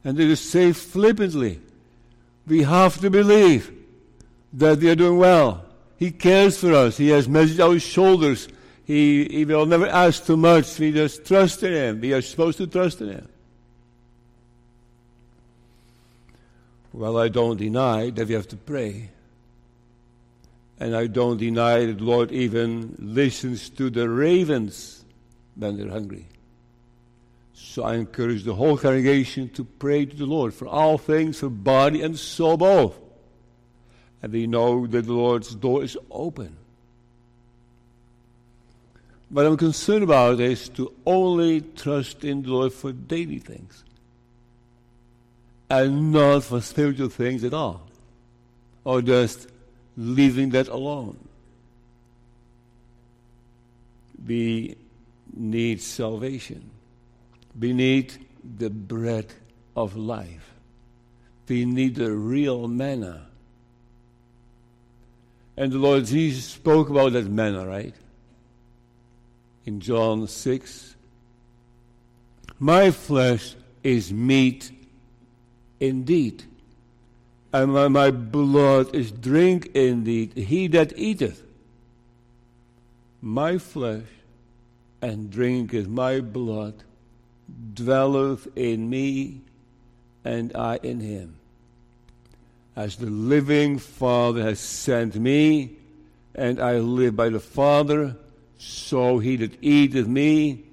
And 0.05 0.19
they 0.19 0.27
just 0.27 0.51
say 0.51 0.73
flippantly, 0.73 1.61
we 2.47 2.63
have 2.63 3.01
to 3.01 3.09
believe 3.09 3.73
that 4.55 4.79
we 4.79 4.89
are 4.89 4.95
doing 4.95 5.19
well. 5.19 5.65
He 5.97 6.11
cares 6.11 6.59
for 6.59 6.73
us. 6.73 6.97
He 6.97 7.09
has 7.09 7.29
measured 7.29 7.61
our 7.61 7.79
shoulders. 7.79 8.49
He, 8.85 9.25
he 9.25 9.45
will 9.45 9.67
never 9.67 9.87
ask 9.87 10.25
too 10.25 10.37
much. 10.37 10.79
We 10.79 10.93
just 10.93 11.25
trust 11.25 11.63
in 11.63 11.73
Him. 11.73 12.01
We 12.01 12.13
are 12.13 12.23
supposed 12.23 12.59
to 12.59 12.67
trust 12.67 13.01
in 13.01 13.11
Him. 13.11 13.29
Well, 16.93 17.19
I 17.19 17.29
don't 17.29 17.57
deny 17.57 18.11
that 18.11 18.29
we 18.29 18.35
have 18.35 18.49
to 18.49 18.57
pray. 18.57 19.11
And 20.79 20.95
I 20.95 21.07
don't 21.07 21.39
deny 21.39 21.87
that 21.87 21.99
the 21.99 22.05
Lord 22.05 22.31
even 22.31 22.95
listens 22.99 23.71
to 23.71 23.91
the 23.91 24.09
ravens 24.09 25.05
when 25.57 25.77
they're 25.77 25.89
hungry. 25.89 26.27
So 27.55 27.83
I 27.83 27.95
encourage 27.95 28.45
the 28.45 28.55
whole 28.55 28.77
congregation 28.77 29.49
to 29.51 29.65
pray 29.65 30.05
to 30.05 30.17
the 30.17 30.27
Lord 30.27 30.55
for 30.55 30.69
all 30.69 30.99
things, 30.99 31.41
for 31.41 31.49
body 31.49 32.03
and 32.03 32.17
soul 32.17 32.57
both 32.57 33.04
and 34.25 34.33
we 34.33 34.47
know 34.47 34.87
that 34.87 35.03
the 35.03 35.13
Lord's 35.13 35.55
door 35.55 35.85
is 35.85 35.99
open. 36.11 36.57
What 39.29 39.45
I'm 39.45 39.59
concerned 39.59 40.03
about 40.03 40.41
is 40.41 40.71
to 40.71 40.95
only 41.05 41.61
trust 41.61 42.25
in 42.25 42.43
the 42.43 42.49
Lord 42.49 42.73
for 42.73 42.91
daily 42.91 43.39
things 43.39 43.85
and 45.69 46.11
not 46.11 46.45
for 46.45 46.63
spiritual 46.63 47.11
things 47.11 47.45
at 47.45 47.53
all, 47.53 47.87
or 48.85 49.03
just 49.03 49.47
leaving 49.95 50.49
that 50.51 50.69
alone. 50.69 51.19
We 54.27 54.75
need 55.37 55.83
salvation. 55.83 56.71
We 57.61 57.75
need 57.75 58.15
the 58.57 58.71
bread 58.71 59.35
of 59.77 59.97
life. 59.97 60.55
We 61.47 61.67
need 61.67 61.97
the 61.97 62.11
real 62.11 62.69
manna 62.69 63.27
And 65.57 65.73
the 65.73 65.79
Lord 65.79 66.05
Jesus 66.07 66.45
spoke 66.45 66.91
about 66.91 67.13
that 67.13 67.27
manna, 67.27 67.67
right? 67.67 67.95
In 69.67 69.81
John 69.81 70.27
6. 70.27 70.97
My 72.59 72.91
flesh 72.91 73.55
is 73.83 74.13
meat 74.13 74.71
indeed, 75.81 76.45
and 77.53 77.73
my, 77.73 77.89
my 77.89 78.11
blood 78.11 78.95
is 78.95 79.11
drink 79.11 79.67
indeed. 79.75 80.37
He 80.37 80.67
that 80.69 80.97
eateth 80.97 81.43
my 83.21 83.59
flesh 83.59 84.07
and 85.01 85.31
drinketh 85.31 85.89
my 85.89 86.21
blood 86.21 86.85
dwelleth 87.75 88.47
in 88.57 88.89
me, 88.89 89.41
and 90.25 90.55
I 90.57 90.79
in 90.83 91.01
him. 91.01 91.37
As 92.77 92.97
the 92.97 93.07
living 93.07 93.79
Father 93.79 94.43
has 94.43 94.59
sent 94.59 95.15
me, 95.15 95.77
and 96.35 96.61
I 96.61 96.79
live 96.79 97.15
by 97.15 97.29
the 97.29 97.41
Father, 97.41 98.17
so 98.59 99.19
he 99.19 99.37
that 99.37 99.63
eateth 99.63 100.09
me, 100.09 100.65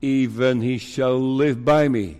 even 0.00 0.62
he 0.62 0.78
shall 0.78 1.18
live 1.18 1.64
by 1.64 1.88
me. 1.88 2.18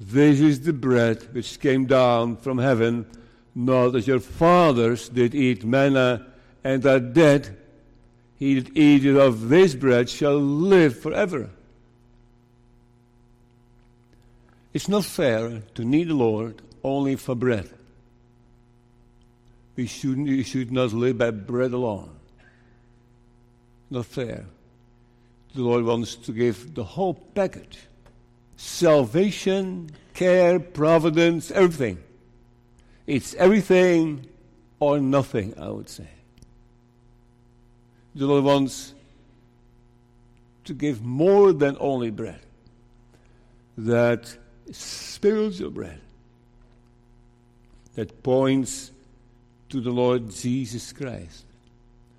This 0.00 0.40
is 0.40 0.60
the 0.60 0.72
bread 0.72 1.32
which 1.32 1.60
came 1.60 1.86
down 1.86 2.36
from 2.36 2.58
heaven, 2.58 3.06
not 3.54 3.94
as 3.94 4.06
your 4.06 4.20
fathers 4.20 5.08
did 5.08 5.34
eat 5.34 5.64
manna 5.64 6.26
and 6.64 6.84
are 6.86 7.00
dead. 7.00 7.56
He 8.36 8.60
that 8.60 8.76
eateth 8.76 9.16
of 9.16 9.48
this 9.48 9.74
bread 9.74 10.08
shall 10.08 10.38
live 10.38 10.98
forever. 10.98 11.50
It's 14.72 14.88
not 14.88 15.04
fair 15.04 15.62
to 15.74 15.84
need 15.84 16.08
the 16.08 16.14
Lord 16.14 16.62
only 16.84 17.16
for 17.16 17.34
bread. 17.34 17.70
We 19.78 19.86
should, 19.86 20.18
we 20.18 20.42
should 20.42 20.72
not 20.72 20.92
live 20.92 21.18
by 21.18 21.30
bread 21.30 21.72
alone. 21.72 22.10
Not 23.90 24.06
fair. 24.06 24.44
The 25.54 25.62
Lord 25.62 25.84
wants 25.84 26.16
to 26.16 26.32
give 26.32 26.74
the 26.74 26.82
whole 26.82 27.14
package 27.14 27.78
salvation, 28.56 29.90
care, 30.14 30.58
providence, 30.58 31.52
everything. 31.52 32.02
It's 33.06 33.34
everything 33.34 34.26
or 34.80 34.98
nothing, 34.98 35.54
I 35.56 35.68
would 35.68 35.88
say. 35.88 36.08
The 38.16 38.26
Lord 38.26 38.42
wants 38.42 38.94
to 40.64 40.74
give 40.74 41.04
more 41.04 41.52
than 41.52 41.76
only 41.78 42.10
bread. 42.10 42.40
That 43.76 44.36
spiritual 44.72 45.70
bread 45.70 46.00
that 47.94 48.24
points 48.24 48.90
to 49.68 49.80
the 49.80 49.90
Lord 49.90 50.30
Jesus 50.30 50.92
Christ. 50.92 51.44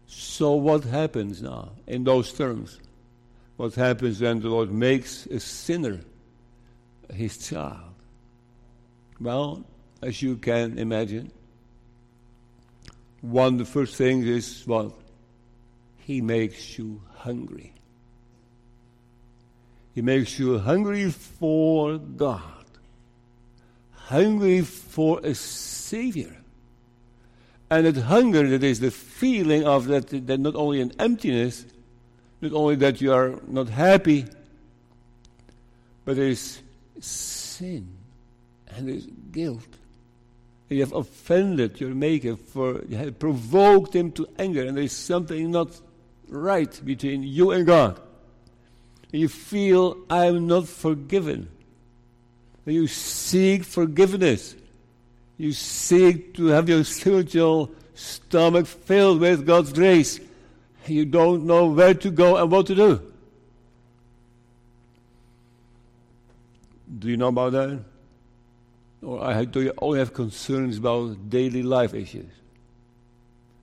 So, 0.07 0.53
what 0.53 0.83
happens 0.83 1.41
now 1.41 1.71
in 1.87 2.03
those 2.03 2.33
terms? 2.33 2.79
What 3.57 3.75
happens 3.75 4.21
when 4.21 4.39
the 4.39 4.49
Lord 4.49 4.71
makes 4.71 5.25
a 5.27 5.39
sinner 5.39 5.99
his 7.13 7.37
child? 7.49 7.93
Well, 9.19 9.65
as 10.01 10.21
you 10.21 10.37
can 10.37 10.79
imagine, 10.79 11.31
one 13.21 13.53
of 13.53 13.59
the 13.59 13.65
first 13.65 13.95
things 13.95 14.25
is 14.25 14.65
what? 14.65 14.93
He 15.97 16.21
makes 16.21 16.77
you 16.77 17.01
hungry. 17.15 17.73
He 19.93 20.01
makes 20.01 20.39
you 20.39 20.57
hungry 20.57 21.11
for 21.11 21.97
God, 21.97 22.65
hungry 23.91 24.61
for 24.61 25.19
a 25.23 25.35
Savior. 25.35 26.38
And 27.69 27.85
that 27.85 27.97
hunger, 27.97 28.47
that 28.49 28.63
is 28.63 28.79
the 28.79 28.91
feeling 28.91 29.65
of 29.65 29.85
that, 29.87 30.09
that 30.27 30.39
not 30.39 30.55
only 30.55 30.81
an 30.81 30.91
emptiness, 30.97 31.65
not 32.41 32.53
only 32.53 32.75
that 32.75 32.99
you 33.01 33.13
are 33.13 33.39
not 33.47 33.69
happy, 33.69 34.25
but 36.05 36.15
there 36.15 36.29
is 36.29 36.59
sin 36.99 37.87
and 38.75 38.87
there 38.87 38.95
is 38.95 39.07
guilt. 39.31 39.67
You 40.69 40.81
have 40.81 40.93
offended 40.93 41.81
your 41.81 41.95
Maker, 41.95 42.35
for 42.35 42.83
you 42.87 42.97
have 42.97 43.17
provoked 43.17 43.95
Him 43.95 44.11
to 44.13 44.27
anger, 44.37 44.65
and 44.65 44.77
there 44.77 44.83
is 44.83 44.91
something 44.91 45.49
not 45.49 45.79
right 46.27 46.79
between 46.85 47.23
you 47.23 47.51
and 47.51 47.65
God. 47.65 47.99
And 49.11 49.21
you 49.21 49.27
feel, 49.27 49.97
I 50.09 50.25
am 50.25 50.45
not 50.45 50.67
forgiven. 50.67 51.49
And 52.65 52.75
you 52.75 52.85
seek 52.85 53.63
forgiveness. 53.63 54.55
You 55.39 55.53
seek 55.53 56.33
to 56.35 56.47
have 56.47 56.67
your 56.67 56.83
spiritual 56.83 57.71
stomach 57.95 58.67
filled 58.67 59.21
with 59.21 59.47
God's 59.47 59.71
grace. 59.71 60.19
You 60.85 61.05
don't 61.05 61.45
know 61.45 61.67
where 61.67 61.93
to 61.93 62.11
go 62.11 62.35
and 62.35 62.51
what 62.51 62.67
to 62.67 62.75
do. 62.75 63.01
Do 66.99 67.07
you 67.07 67.15
know 67.15 67.29
about 67.29 67.53
that? 67.53 67.79
Or 69.01 69.45
do 69.45 69.61
you 69.61 69.73
only 69.81 69.99
have 69.99 70.13
concerns 70.13 70.77
about 70.77 71.29
daily 71.29 71.63
life 71.63 71.93
issues? 71.93 72.31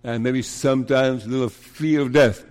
And 0.02 0.22
maybe 0.22 0.40
sometimes 0.40 1.26
a 1.26 1.28
little 1.28 1.50
fear 1.50 2.00
of 2.00 2.12
death. 2.12 2.42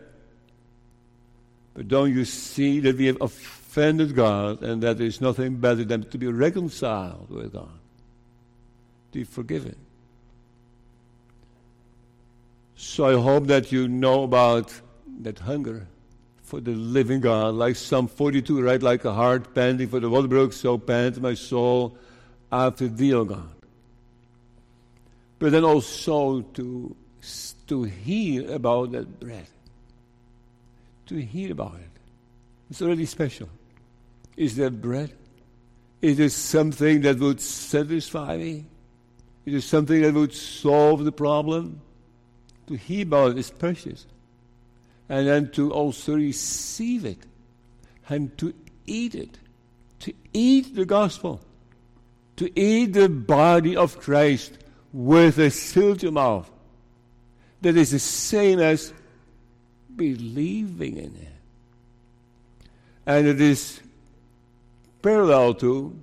But 1.74 1.88
don't 1.88 2.14
you 2.14 2.26
see 2.26 2.80
that 2.82 2.96
we 2.96 3.08
have 3.08 3.18
offended 3.22 4.14
God 4.14 4.62
and 4.62 4.84
that 4.84 5.00
there 5.00 5.08
is 5.08 5.20
nothing 5.20 5.56
better 5.56 5.84
than 5.84 6.04
to 6.12 6.18
be 6.20 6.28
reconciled 6.28 7.32
with 7.32 7.54
God? 7.54 7.80
Be 9.16 9.24
forgiven. 9.24 9.78
So 12.76 13.06
I 13.06 13.14
hope 13.22 13.48
that 13.48 13.72
you 13.72 13.88
know 13.88 14.24
about 14.24 14.74
that 15.22 15.40
hunger 15.40 15.88
for 16.44 16.60
the 16.60 16.72
living 16.72 17.22
God, 17.22 17.54
like 17.56 17.78
Psalm 17.78 18.10
42, 18.10 18.62
right? 18.62 18.84
Like 18.84 19.06
a 19.06 19.14
heart 19.14 19.56
panting 19.56 19.88
for 19.88 20.02
the 20.02 20.10
water 20.10 20.28
brook, 20.28 20.52
so 20.52 20.78
pants 20.78 21.18
my 21.18 21.34
soul 21.34 21.98
after 22.52 22.90
thee, 22.90 23.14
O 23.14 23.24
God. 23.24 23.56
But 25.40 25.54
then 25.54 25.64
also 25.64 26.42
to, 26.42 26.94
to 27.68 27.84
hear 27.84 28.52
about 28.52 28.92
that 28.92 29.18
bread 29.18 29.48
to 31.06 31.22
hear 31.22 31.54
about 31.54 31.76
it. 31.76 32.02
It's 32.70 32.82
already 32.82 33.06
special. 33.06 33.48
Is 34.36 34.58
there 34.58 34.72
bread? 34.72 35.14
Is 36.02 36.20
it 36.20 36.32
something 36.32 37.00
that 37.02 37.18
would 37.20 37.40
satisfy 37.40 38.36
me? 38.36 38.66
Is 39.46 39.54
it 39.54 39.68
something 39.68 40.02
that 40.02 40.14
would 40.14 40.34
solve 40.34 41.06
the 41.06 41.12
problem? 41.12 41.82
To 42.68 42.76
hear 42.76 43.04
about 43.04 43.32
it 43.32 43.38
is 43.38 43.52
precious. 43.52 44.08
And 45.08 45.28
then 45.28 45.52
to 45.52 45.72
also 45.72 46.16
receive 46.16 47.06
it 47.06 47.20
and 48.10 48.36
to 48.40 48.54
eat 48.88 49.14
it. 49.14 49.38
To 50.00 50.14
eat 50.34 50.76
the 50.76 50.86
gospel. 50.86 51.42
To 52.38 52.60
eat 52.60 52.94
the 52.94 53.08
body 53.08 53.76
of 53.76 54.00
Christ 54.00 54.58
with 54.92 55.38
a 55.38 55.52
filled 55.52 56.12
mouth. 56.12 56.50
That 57.62 57.78
is 57.78 57.92
the 57.92 58.00
same 58.00 58.60
as 58.60 58.94
believing 59.96 60.98
in 60.98 61.16
it. 61.16 62.68
And 63.06 63.28
it 63.28 63.40
is 63.40 63.80
parallel 65.02 65.54
to 65.56 66.00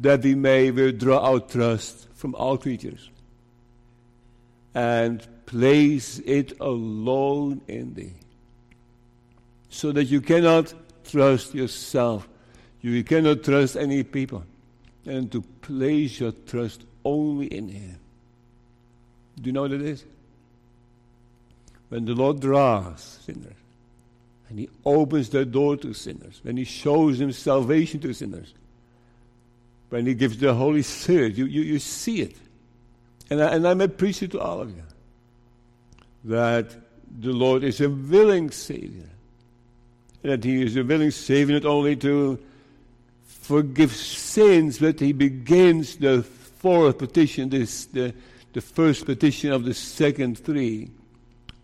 that 0.00 0.22
we 0.22 0.34
may 0.34 0.70
withdraw 0.70 1.18
our 1.18 1.40
trust 1.40 2.08
from 2.14 2.34
all 2.34 2.58
creatures 2.58 3.10
and 4.74 5.26
place 5.46 6.18
it 6.20 6.58
alone 6.60 7.60
in 7.68 7.94
thee. 7.94 8.14
So 9.68 9.92
that 9.92 10.04
you 10.04 10.20
cannot 10.20 10.72
trust 11.04 11.54
yourself, 11.54 12.28
you 12.80 13.02
cannot 13.04 13.42
trust 13.42 13.76
any 13.76 14.02
people, 14.02 14.44
and 15.04 15.30
to 15.32 15.42
place 15.62 16.20
your 16.20 16.32
trust 16.32 16.82
only 17.04 17.46
in 17.46 17.68
Him. 17.68 17.98
Do 19.40 19.48
you 19.48 19.52
know 19.52 19.62
what 19.62 19.72
it 19.72 19.82
is? 19.82 20.04
when 21.88 22.04
the 22.04 22.14
Lord 22.14 22.40
draws 22.40 23.18
sinners, 23.24 23.54
and 24.48 24.58
He 24.58 24.68
opens 24.84 25.28
the 25.28 25.44
door 25.44 25.76
to 25.78 25.92
sinners, 25.92 26.40
when 26.42 26.56
He 26.56 26.64
shows 26.64 27.20
Him 27.20 27.32
salvation 27.32 28.00
to 28.00 28.12
sinners, 28.12 28.54
when 29.90 30.06
He 30.06 30.14
gives 30.14 30.38
the 30.38 30.54
Holy 30.54 30.82
Spirit, 30.82 31.34
you, 31.34 31.46
you, 31.46 31.62
you 31.62 31.78
see 31.78 32.22
it. 32.22 32.36
And, 33.30 33.42
I, 33.42 33.54
and 33.54 33.66
I'm 33.66 33.80
a 33.80 33.88
preacher 33.88 34.26
to 34.28 34.40
all 34.40 34.60
of 34.60 34.70
you 34.74 34.82
that 36.24 36.74
the 37.20 37.32
Lord 37.32 37.62
is 37.62 37.80
a 37.80 37.88
willing 37.88 38.50
Savior. 38.50 39.08
That 40.22 40.42
He 40.42 40.62
is 40.62 40.76
a 40.76 40.82
willing 40.82 41.10
Savior 41.12 41.54
not 41.54 41.64
only 41.64 41.96
to 41.96 42.38
forgive 43.26 43.92
sins, 43.92 44.78
but 44.78 44.98
He 44.98 45.12
begins 45.12 45.96
the 45.96 46.22
fourth 46.22 46.98
petition, 46.98 47.48
this, 47.48 47.86
the, 47.86 48.12
the 48.52 48.60
first 48.60 49.06
petition 49.06 49.52
of 49.52 49.64
the 49.64 49.74
second 49.74 50.38
three 50.38 50.90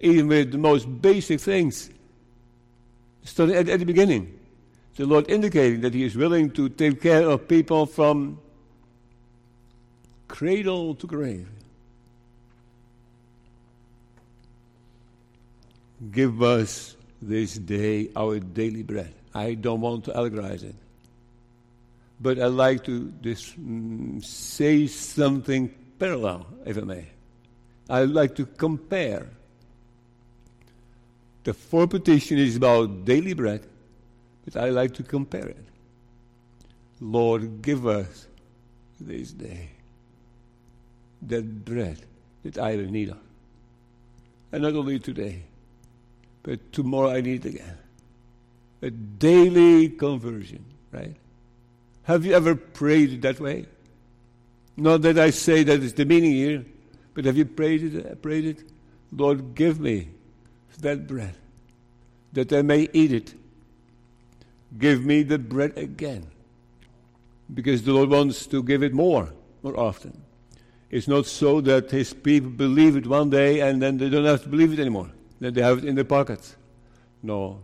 even 0.02 0.26
with 0.26 0.50
the 0.50 0.58
most 0.58 0.84
basic 1.00 1.40
things. 1.40 1.88
Starting 3.24 3.54
at, 3.54 3.68
at 3.68 3.78
the 3.78 3.86
beginning, 3.86 4.38
the 4.96 5.06
Lord 5.06 5.30
indicating 5.30 5.80
that 5.82 5.94
He 5.94 6.04
is 6.04 6.16
willing 6.16 6.50
to 6.52 6.68
take 6.68 7.00
care 7.00 7.28
of 7.28 7.48
people 7.48 7.86
from 7.86 8.38
cradle 10.28 10.94
to 10.94 11.06
grave. 11.06 11.48
give 16.10 16.42
us 16.42 16.96
this 17.20 17.54
day 17.54 18.10
our 18.16 18.40
daily 18.40 18.82
bread. 18.82 19.14
I 19.34 19.54
don't 19.54 19.80
want 19.80 20.04
to 20.06 20.12
allegorize 20.12 20.64
it. 20.64 20.74
But 22.20 22.38
I'd 22.38 22.46
like 22.46 22.84
to 22.84 23.12
mm, 23.22 24.24
say 24.24 24.86
something 24.86 25.72
parallel, 25.98 26.46
if 26.66 26.76
I 26.76 26.80
may. 26.80 27.06
I'd 27.88 28.10
like 28.10 28.34
to 28.36 28.46
compare. 28.46 29.28
The 31.44 31.54
fourth 31.54 31.90
petition 31.90 32.38
is 32.38 32.56
about 32.56 33.04
daily 33.04 33.32
bread, 33.32 33.66
but 34.44 34.56
I 34.56 34.70
like 34.70 34.94
to 34.94 35.02
compare 35.02 35.46
it. 35.46 35.64
Lord, 37.00 37.62
give 37.62 37.86
us 37.86 38.26
this 39.00 39.32
day 39.32 39.70
that 41.22 41.64
bread 41.64 41.98
that 42.44 42.58
I 42.58 42.76
will 42.76 42.90
need 42.90 43.10
of. 43.10 43.18
And 44.52 44.62
not 44.62 44.74
only 44.74 44.98
today, 44.98 45.42
but 46.42 46.72
tomorrow 46.72 47.10
I 47.10 47.20
need 47.20 47.46
again. 47.46 47.78
A 48.82 48.90
daily 48.90 49.88
conversion, 49.88 50.64
right? 50.90 51.14
Have 52.04 52.26
you 52.26 52.34
ever 52.34 52.54
prayed 52.54 53.22
that 53.22 53.38
way? 53.38 53.66
Not 54.76 55.02
that 55.02 55.18
I 55.18 55.30
say 55.30 55.62
that 55.62 55.82
is 55.82 55.94
the 55.94 56.04
meaning 56.04 56.32
here, 56.32 56.64
but 57.14 57.24
have 57.24 57.36
you 57.36 57.44
prayed 57.44 57.82
it? 57.82 58.22
Prayed 58.22 58.44
it? 58.44 58.64
Lord, 59.12 59.54
give 59.54 59.78
me 59.78 60.08
that 60.80 61.06
bread, 61.06 61.34
that 62.32 62.52
I 62.52 62.62
may 62.62 62.88
eat 62.92 63.12
it. 63.12 63.34
Give 64.78 65.04
me 65.04 65.22
the 65.22 65.38
bread 65.38 65.76
again, 65.76 66.26
because 67.52 67.82
the 67.82 67.92
Lord 67.92 68.08
wants 68.08 68.46
to 68.46 68.62
give 68.62 68.82
it 68.82 68.94
more, 68.94 69.32
more 69.62 69.78
often. 69.78 70.22
It's 70.90 71.08
not 71.08 71.26
so 71.26 71.60
that 71.62 71.90
His 71.90 72.12
people 72.12 72.50
believe 72.50 72.96
it 72.96 73.06
one 73.06 73.30
day 73.30 73.60
and 73.60 73.80
then 73.80 73.96
they 73.98 74.08
don't 74.08 74.24
have 74.24 74.42
to 74.42 74.48
believe 74.48 74.72
it 74.72 74.78
anymore. 74.78 75.10
Then 75.40 75.54
they 75.54 75.62
have 75.62 75.78
it 75.78 75.84
in 75.84 75.94
their 75.94 76.04
pockets. 76.04 76.56
No, 77.22 77.60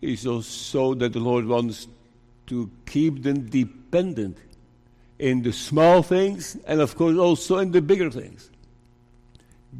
it's 0.00 0.26
also 0.26 0.42
so 0.42 0.94
that 0.94 1.12
the 1.12 1.20
Lord 1.20 1.46
wants 1.46 1.88
to 2.46 2.70
keep 2.86 3.22
them 3.22 3.48
dependent 3.48 4.38
in 5.18 5.42
the 5.42 5.52
small 5.52 6.02
things 6.02 6.56
and, 6.66 6.80
of 6.80 6.96
course, 6.96 7.16
also 7.16 7.58
in 7.58 7.70
the 7.72 7.82
bigger 7.82 8.10
things. 8.10 8.50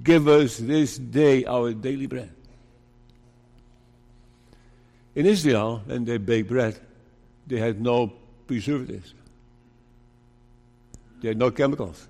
Give 0.03 0.29
us 0.29 0.59
this 0.59 0.99
day 0.99 1.45
our 1.45 1.73
daily 1.73 2.07
bread. 2.07 2.33
In 5.15 5.27
Israel, 5.27 5.83
when 5.87 6.05
they 6.05 6.19
baked 6.19 6.49
bread, 6.49 6.79
they 7.47 7.59
had 7.59 7.81
no 7.81 8.13
preservatives, 8.47 9.15
they 11.21 11.29
had 11.29 11.39
no 11.39 11.51
chemicals. 11.51 12.09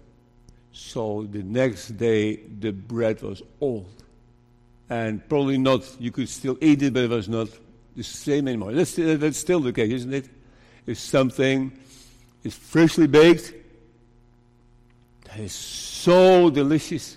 So 0.72 1.26
the 1.30 1.42
next 1.42 1.96
day, 1.96 2.36
the 2.36 2.72
bread 2.72 3.22
was 3.22 3.42
old. 3.60 3.88
And 4.88 5.26
probably 5.28 5.58
not, 5.58 5.82
you 6.00 6.10
could 6.10 6.28
still 6.28 6.58
eat 6.60 6.82
it, 6.82 6.92
but 6.92 7.04
it 7.04 7.10
was 7.10 7.28
not 7.28 7.48
the 7.96 8.02
same 8.02 8.48
anymore. 8.48 8.72
That's, 8.72 8.94
that's 8.96 9.38
still 9.38 9.60
the 9.60 9.72
case, 9.72 9.92
isn't 9.92 10.14
it? 10.14 10.28
If 10.86 10.98
something 10.98 11.72
is 12.42 12.56
freshly 12.56 13.06
baked, 13.06 13.54
that 15.24 15.38
is 15.38 15.52
so 15.52 16.50
delicious. 16.50 17.16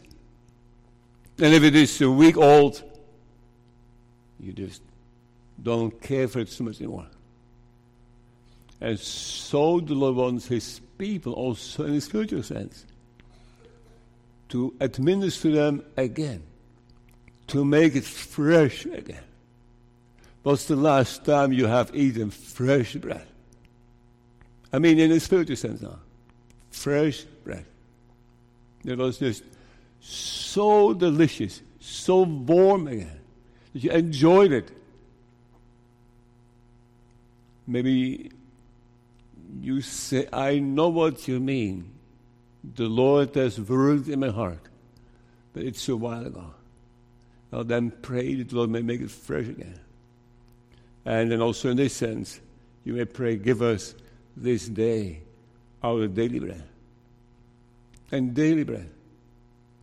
And 1.39 1.53
if 1.53 1.63
it 1.63 1.75
is 1.75 1.99
a 2.01 2.11
week 2.11 2.37
old, 2.37 2.83
you 4.39 4.53
just 4.53 4.82
don't 5.63 5.99
care 6.01 6.27
for 6.27 6.39
it 6.39 6.49
so 6.49 6.65
much 6.65 6.79
anymore. 6.79 7.07
And 8.81 8.99
so 8.99 9.79
the 9.79 9.93
Lord 9.93 10.15
wants 10.15 10.47
his 10.47 10.81
people 10.97 11.33
also 11.33 11.85
in 11.85 11.93
a 11.93 12.01
spiritual 12.01 12.43
sense 12.43 12.85
to 14.49 14.75
administer 14.79 15.51
them 15.51 15.83
again, 15.97 16.43
to 17.47 17.63
make 17.65 17.95
it 17.95 18.03
fresh 18.03 18.85
again. 18.85 19.23
What's 20.43 20.65
the 20.65 20.75
last 20.75 21.23
time 21.23 21.53
you 21.53 21.65
have 21.65 21.95
eaten 21.95 22.29
fresh 22.29 22.95
bread? 22.95 23.25
I 24.73 24.79
mean, 24.79 24.99
in 24.99 25.11
a 25.11 25.19
spiritual 25.19 25.55
sense 25.55 25.81
now. 25.81 25.99
Fresh 26.71 27.23
bread. 27.45 27.65
It 28.83 28.97
was 28.97 29.19
just 29.19 29.43
so 30.01 30.93
delicious, 30.93 31.61
so 31.79 32.23
warm 32.23 32.87
again, 32.87 33.19
that 33.73 33.83
you 33.83 33.91
enjoyed 33.91 34.51
it. 34.51 34.71
Maybe 37.65 38.31
you 39.61 39.81
say, 39.81 40.27
I 40.31 40.59
know 40.59 40.89
what 40.89 41.27
you 41.27 41.39
mean. 41.39 41.91
The 42.75 42.87
Lord 42.87 43.35
has 43.35 43.59
worked 43.59 44.07
in 44.07 44.19
my 44.19 44.29
heart, 44.29 44.61
but 45.53 45.63
it's 45.63 45.87
a 45.89 45.95
while 45.95 46.25
ago. 46.25 46.53
Well, 47.51 47.63
then 47.63 47.91
pray 48.01 48.35
that 48.35 48.49
the 48.49 48.55
Lord 48.55 48.69
may 48.69 48.81
make 48.81 49.01
it 49.01 49.11
fresh 49.11 49.47
again. 49.47 49.79
And 51.05 51.31
then 51.31 51.41
also 51.41 51.69
in 51.69 51.77
this 51.77 51.93
sense, 51.93 52.39
you 52.83 52.93
may 52.93 53.05
pray, 53.05 53.35
give 53.35 53.61
us 53.61 53.93
this 54.35 54.67
day 54.67 55.21
our 55.83 56.07
daily 56.07 56.39
bread. 56.39 56.63
And 58.11 58.33
daily 58.33 58.63
bread 58.63 58.89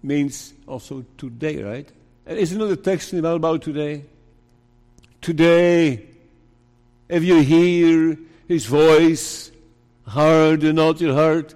means 0.03 0.55
also 0.67 1.05
today, 1.19 1.63
right? 1.63 1.89
And 2.27 2.39
isn't 2.39 2.59
the 2.59 2.77
text 2.77 3.13
about, 3.13 3.37
about 3.37 3.63
today? 3.63 4.05
Today, 5.21 6.07
if 7.11 7.25
you 7.25 7.41
hear 7.41 8.17
his 8.47 8.67
voice, 8.67 9.51
harden 10.07 10.77
not 10.77 11.01
your 11.01 11.15
heart, 11.15 11.55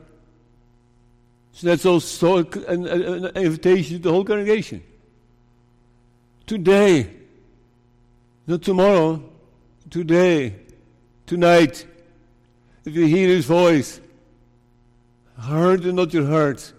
so 1.52 1.68
that's 1.68 1.86
also 1.86 2.38
an, 2.38 2.86
an 2.86 3.26
invitation 3.36 3.96
to 3.96 4.02
the 4.02 4.10
whole 4.10 4.24
congregation. 4.24 4.82
Today, 6.46 7.08
not 8.46 8.62
tomorrow, 8.62 9.22
today, 9.88 10.56
tonight, 11.26 11.86
if 12.84 12.94
you 12.94 13.06
hear 13.06 13.28
his 13.28 13.46
voice, 13.46 14.00
harden 15.38 15.94
not 15.94 16.12
your 16.12 16.26
heart. 16.26 16.72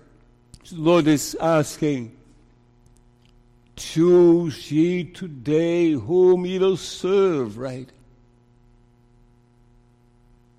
The 0.70 0.76
Lord 0.76 1.08
is 1.08 1.36
asking, 1.40 2.16
choose 3.78 4.72
ye 4.72 5.06
today 5.06 5.92
whom 5.92 6.46
ye 6.46 6.60
will 6.60 6.78
serve, 6.78 7.58
right? 7.58 7.90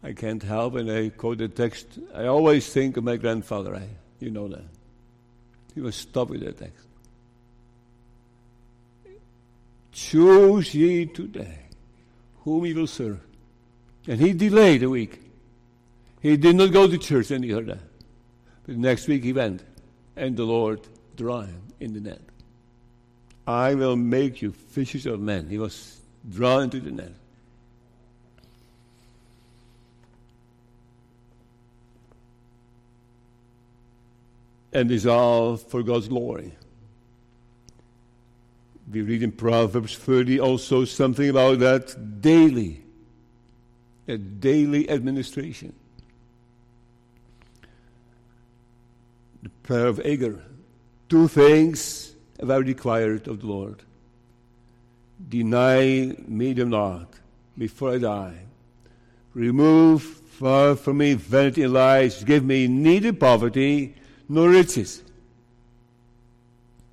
I 0.07 0.13
can't 0.13 0.41
help 0.41 0.75
when 0.75 0.89
I 0.89 1.09
quote 1.09 1.39
the 1.39 1.49
text. 1.49 1.99
I 2.15 2.27
always 2.27 2.73
think 2.73 2.97
of 2.97 3.03
my 3.03 3.17
grandfather. 3.17 3.73
Right? 3.73 3.89
You 4.21 4.31
know 4.31 4.47
that. 4.47 4.65
He 5.75 5.81
was 5.81 5.97
stopped 5.97 6.31
with 6.31 6.43
that 6.43 6.59
text. 6.59 6.87
Choose 9.91 10.73
ye 10.75 11.07
today 11.07 11.59
whom 12.45 12.67
ye 12.67 12.73
will 12.73 12.87
serve. 12.87 13.19
And 14.07 14.21
he 14.21 14.33
delayed 14.33 14.85
a 14.85 14.89
week. 14.89 15.21
He 16.21 16.37
did 16.37 16.55
not 16.55 16.71
go 16.71 16.87
to 16.87 16.97
church 16.99 17.33
any 17.33 17.53
other. 17.53 17.81
But 18.65 18.77
next 18.77 19.09
week 19.09 19.25
he 19.25 19.33
went, 19.33 19.65
and 20.15 20.37
the 20.37 20.45
Lord 20.45 20.83
drew 21.17 21.41
him 21.41 21.63
in 21.81 21.95
the 21.95 22.01
net. 22.01 22.21
I 23.45 23.75
will 23.75 23.97
make 23.97 24.41
you 24.41 24.53
fishers 24.53 25.07
of 25.07 25.19
men. 25.19 25.49
He 25.49 25.59
was 25.59 26.01
drawn 26.31 26.65
into 26.65 26.79
the 26.79 26.93
net. 26.93 27.13
And 34.77 34.91
is 34.91 35.07
all 35.07 35.57
for 35.57 35.83
God's 35.83 36.07
glory. 36.07 36.53
We 38.93 39.01
read 39.01 39.23
in 39.23 39.33
Proverbs 39.33 39.97
30 39.97 40.39
also 40.39 40.85
something 40.85 41.31
about 41.31 41.61
that 41.61 42.21
daily, 42.21 42.83
a 44.07 44.19
daily 44.19 44.91
administration. 44.91 45.73
The 49.43 49.49
prayer 49.63 49.87
of 49.87 49.99
Agur. 50.01 50.43
Two 51.09 51.27
things 51.27 52.15
have 52.39 52.51
I 52.51 52.57
required 52.57 53.29
of 53.29 53.41
the 53.41 53.47
Lord. 53.47 53.83
Deny 55.27 56.15
me 56.29 56.53
them 56.53 56.69
not 56.69 57.15
before 57.57 57.95
I 57.95 57.99
die. 57.99 58.39
Remove 59.33 60.03
far 60.03 60.77
from 60.77 60.99
me 60.99 61.15
vanity 61.15 61.63
and 61.63 61.73
lies. 61.73 62.23
Give 62.25 62.45
me 62.45 62.69
neither 62.69 63.15
poverty 63.15 63.95
no 64.29 64.47
riches. 64.47 65.03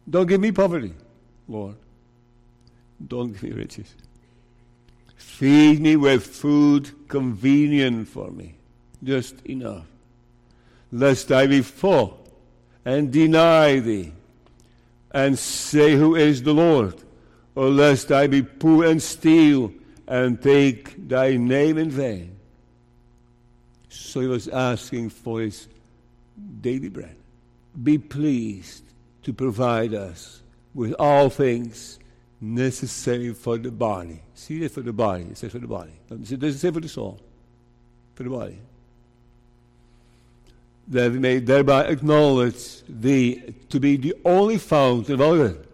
Don't 0.10 0.28
give 0.28 0.42
me 0.42 0.52
poverty, 0.52 0.94
Lord. 1.48 1.76
Don't 3.06 3.32
give 3.32 3.44
me 3.44 3.52
riches. 3.52 3.94
Feed 5.16 5.80
me 5.80 5.96
with 5.96 6.26
food 6.26 6.92
convenient 7.08 8.08
for 8.08 8.30
me, 8.32 8.56
just 9.04 9.42
enough, 9.46 9.86
lest 10.92 11.32
I 11.32 11.48
be 11.48 11.62
full 11.62 12.20
and 12.86 13.12
deny 13.12 13.80
thee 13.80 14.12
and 15.12 15.38
say, 15.38 15.96
Who 15.96 16.16
is 16.16 16.44
the 16.44 16.54
Lord? 16.54 16.96
Or 17.56 17.70
lest 17.70 18.12
I 18.12 18.28
be 18.28 18.42
poor 18.42 18.86
and 18.86 19.02
steal 19.02 19.72
and 20.08 20.42
take 20.42 21.08
thy 21.08 21.38
name 21.38 21.78
in 21.78 21.90
vain. 21.90 22.36
So 23.90 24.22
he 24.22 24.28
was 24.28 24.48
asking 24.48 25.12
for 25.12 25.42
his 25.42 25.68
daily 26.62 26.90
bread 26.90 27.16
be 27.82 27.98
pleased 27.98 28.84
to 29.24 29.34
provide 29.34 29.94
us 29.94 30.42
with 30.74 30.94
all 31.00 31.30
things 31.30 32.00
necessary 32.42 33.34
for 33.34 33.58
the 33.58 33.72
body. 33.72 34.22
See, 34.36 34.64
it's 34.64 34.74
for 34.74 34.82
the 34.82 34.94
body. 34.94 35.24
It 35.24 35.38
says 35.38 35.52
for 35.52 35.60
the 35.60 35.68
body. 35.68 35.94
It 36.10 36.40
doesn't 36.40 36.60
say 36.60 36.72
for 36.72 36.82
the 36.82 36.90
soul. 36.90 37.20
For 38.16 38.24
the 38.24 38.30
body. 38.30 38.60
That 40.90 41.14
we 41.14 41.20
may 41.20 41.40
thereby 41.40 41.86
acknowledge 41.86 42.84
thee 42.88 43.56
to 43.70 43.80
be 43.80 43.96
the 43.96 44.14
only 44.26 44.58
fountain 44.58 45.14
of 45.14 45.22
all 45.22 45.36
good, 45.36 45.68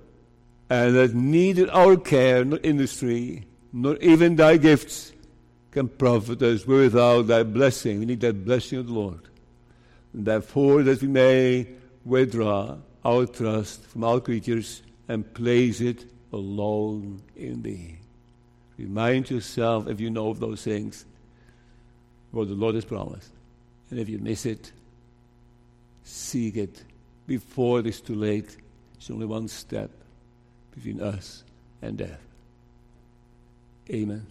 and 0.69 0.95
that 0.95 1.15
neither 1.15 1.71
our 1.71 1.97
care, 1.97 2.45
nor 2.45 2.59
industry, 2.61 3.47
nor 3.73 3.95
even 3.97 4.35
thy 4.35 4.57
gifts, 4.57 5.11
can 5.71 5.87
profit 5.87 6.41
us 6.43 6.65
without 6.65 7.23
thy 7.23 7.41
blessing. 7.41 7.99
We 7.99 8.05
need 8.05 8.21
that 8.21 8.45
blessing 8.45 8.79
of 8.79 8.87
the 8.87 8.93
Lord. 8.93 9.21
And 10.13 10.25
therefore, 10.25 10.83
that 10.83 11.01
we 11.01 11.07
may 11.07 11.67
withdraw 12.05 12.77
our 13.03 13.25
trust 13.25 13.83
from 13.85 14.03
all 14.03 14.19
creatures 14.19 14.81
and 15.07 15.33
place 15.33 15.81
it 15.81 16.05
alone 16.31 17.21
in 17.35 17.61
thee. 17.61 17.97
Remind 18.77 19.29
yourself, 19.29 19.87
if 19.87 19.99
you 19.99 20.09
know 20.09 20.29
of 20.29 20.39
those 20.39 20.63
things, 20.63 21.05
what 22.31 22.47
the 22.47 22.53
Lord 22.53 22.75
has 22.75 22.85
promised. 22.85 23.31
And 23.89 23.99
if 23.99 24.07
you 24.07 24.19
miss 24.19 24.45
it, 24.45 24.71
seek 26.03 26.57
it 26.57 26.83
before 27.27 27.79
it 27.79 27.87
is 27.87 28.01
too 28.01 28.15
late. 28.15 28.55
It's 28.95 29.09
only 29.09 29.25
one 29.25 29.47
step 29.47 29.89
between 30.73 31.01
us 31.01 31.43
and 31.81 31.97
death. 31.97 32.21
Amen. 33.89 34.25